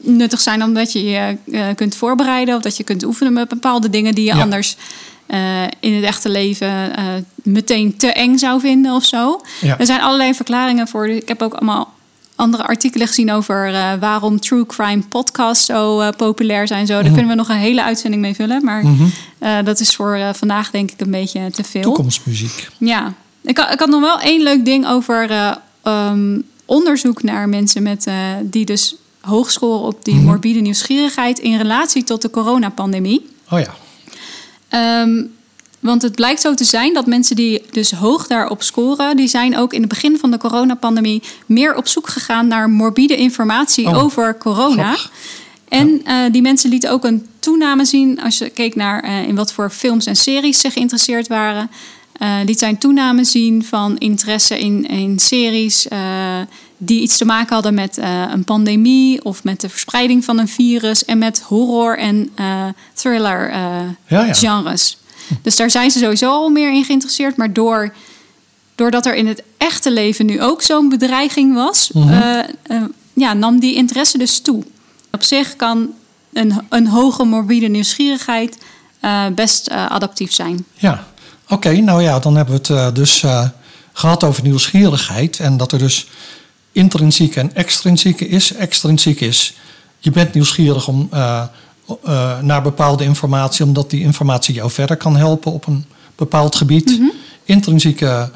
[0.00, 2.56] nuttig zijn omdat je je eh, kunt voorbereiden.
[2.56, 4.40] Of dat je kunt oefenen met bepaalde dingen die je Ja.
[4.42, 4.76] anders
[5.26, 6.92] eh, in het echte leven
[7.34, 9.40] meteen te eng zou vinden of zo.
[9.60, 9.78] Ja.
[9.78, 11.08] Er zijn allerlei verklaringen voor.
[11.08, 11.94] Ik heb ook allemaal
[12.40, 16.86] andere artikelen gezien over eh, waarom true crime podcasts zo eh, populair zijn.
[16.86, 16.92] Zo.
[16.92, 17.12] Daar Mhm.
[17.12, 18.64] kunnen we nog een hele uitzending mee vullen.
[18.64, 19.04] Maar Mhm.
[19.38, 21.82] eh, dat is voor vandaag denk ik een beetje te veel.
[21.82, 22.68] Toekomstmuziek.
[22.78, 23.12] Ja.
[23.42, 27.82] Ik, had- ik had nog wel één leuk ding over eh, ehm, onderzoek naar mensen
[27.82, 28.06] met,
[28.42, 33.26] die dus hoog scoren op die morbide nieuwsgierigheid in relatie tot de coronapandemie.
[33.50, 33.74] Oh ja.
[34.68, 35.22] Ehm,
[35.80, 39.56] want het blijkt zo te zijn dat mensen die dus hoog daarop scoren, die zijn
[39.56, 44.02] ook in het begin van de coronapandemie meer op zoek gegaan naar morbide informatie Oh,
[44.02, 44.96] over corona.
[45.68, 49.34] En eh, die mensen lieten ook een toename zien als je keek naar eh, in
[49.34, 51.70] wat voor films en series ze geïnteresseerd waren.
[52.18, 55.86] eh liet zij een toename zien van interesse in, in series
[56.76, 57.98] die iets te maken hadden met
[58.32, 62.30] een pandemie of met de verspreiding van een virus en met horror en
[62.94, 64.32] thriller Ja, ja.
[64.34, 64.98] genres.
[65.42, 67.36] Dus daar zijn ze sowieso al meer in geïnteresseerd.
[67.36, 67.92] Maar door,
[68.74, 72.12] doordat er in het echte leven nu ook zo'n bedreiging was, Mhm.
[72.12, 74.64] eh, eh, ja, nam die interesse dus toe.
[75.10, 75.88] Op zich kan
[76.32, 78.58] een, een hoge morbide nieuwsgierigheid
[79.00, 80.64] eh, best adaptief zijn.
[80.74, 81.06] Ja,
[81.48, 81.70] oké.
[81.72, 83.48] nou ja, dan hebben we het dus eh,
[83.92, 85.38] gehad over nieuwsgierigheid.
[85.40, 86.06] En dat er dus
[86.72, 88.52] intrinsieke en extrinsieke is.
[88.52, 89.54] Extrinsiek is,
[89.98, 91.08] je bent nieuwsgierig om,
[92.02, 93.64] eh, naar bepaalde informatie...
[93.64, 95.84] omdat die informatie jou verder kan helpen op een
[96.16, 97.00] bepaald gebied.
[97.44, 98.30] Intrinsieke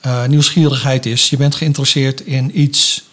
[0.00, 3.04] eh, nieuwsgierigheid is, je bent geïnteresseerd in iets...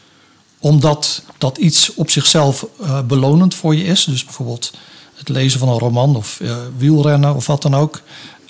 [0.60, 4.04] omdat dat iets op zichzelf eh, belonend voor je is.
[4.04, 4.74] Dus bijvoorbeeld
[5.16, 6.41] het lezen van een roman of
[6.78, 8.02] wielrennen of wat dan ook.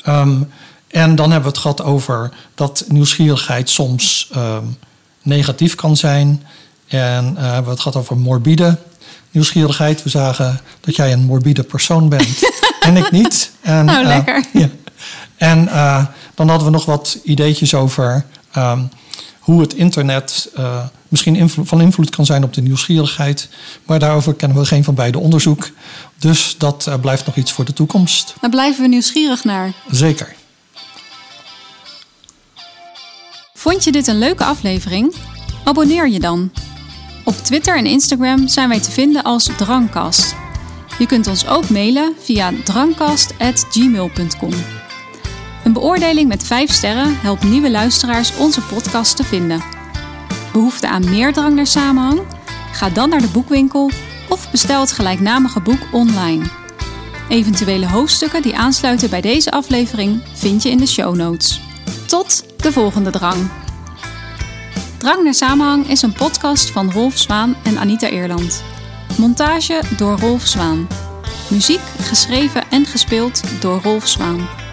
[0.01, 0.41] Ehm,
[0.87, 4.65] en dan hebben we het gehad over dat nieuwsgierigheid soms ehm,
[5.21, 6.43] negatief kan zijn.
[6.87, 8.77] En hebben we het gehad over morbide
[9.35, 10.03] nieuwsgierigheid.
[10.03, 13.51] We zagen dat jij een morbide persoon bent en ik niet.
[13.61, 14.43] En, eh, lekker.
[14.53, 14.69] ja.
[15.37, 18.81] En eh, dan hadden we nog wat ideetjes over ehm,
[19.39, 23.49] hoe het internet eh, misschien invlo- van invloed kan zijn op de nieuwsgierigheid.
[23.85, 25.69] Maar daarover kennen we geen van beide onderzoek.
[26.19, 28.33] Dus dat blijft nog iets voor de toekomst.
[28.41, 29.73] Daar blijven we nieuwsgierig naar.
[29.91, 30.35] Zeker.
[33.53, 35.15] Vond je dit een leuke aflevering?
[35.63, 36.51] Abonneer je dan.
[37.25, 40.35] Op Twitter en Instagram zijn wij te vinden als Drangkast.
[40.97, 44.53] Je kunt ons ook mailen via drangkast.gmail.com.
[45.63, 49.63] Een beoordeling met 5 sterren helpt nieuwe luisteraars onze podcast te vinden.
[50.53, 52.21] Behoefte aan meer drang naar samenhang?
[52.71, 53.91] Ga dan naar de boekwinkel
[54.29, 56.43] of bestel het gelijknamige boek online.
[57.29, 61.61] Eventuele hoofdstukken die aansluiten bij deze aflevering vind je in de show notes.
[62.05, 63.64] Tot de volgende drang.
[65.05, 68.63] Drang naar Samenhang is een podcast van Rolf Zwaan en Anita Eerland.
[69.17, 70.87] Montage door Rolf Zwaan.
[71.49, 74.64] Muziek geschreven en gespeeld door Rolf Zwaan.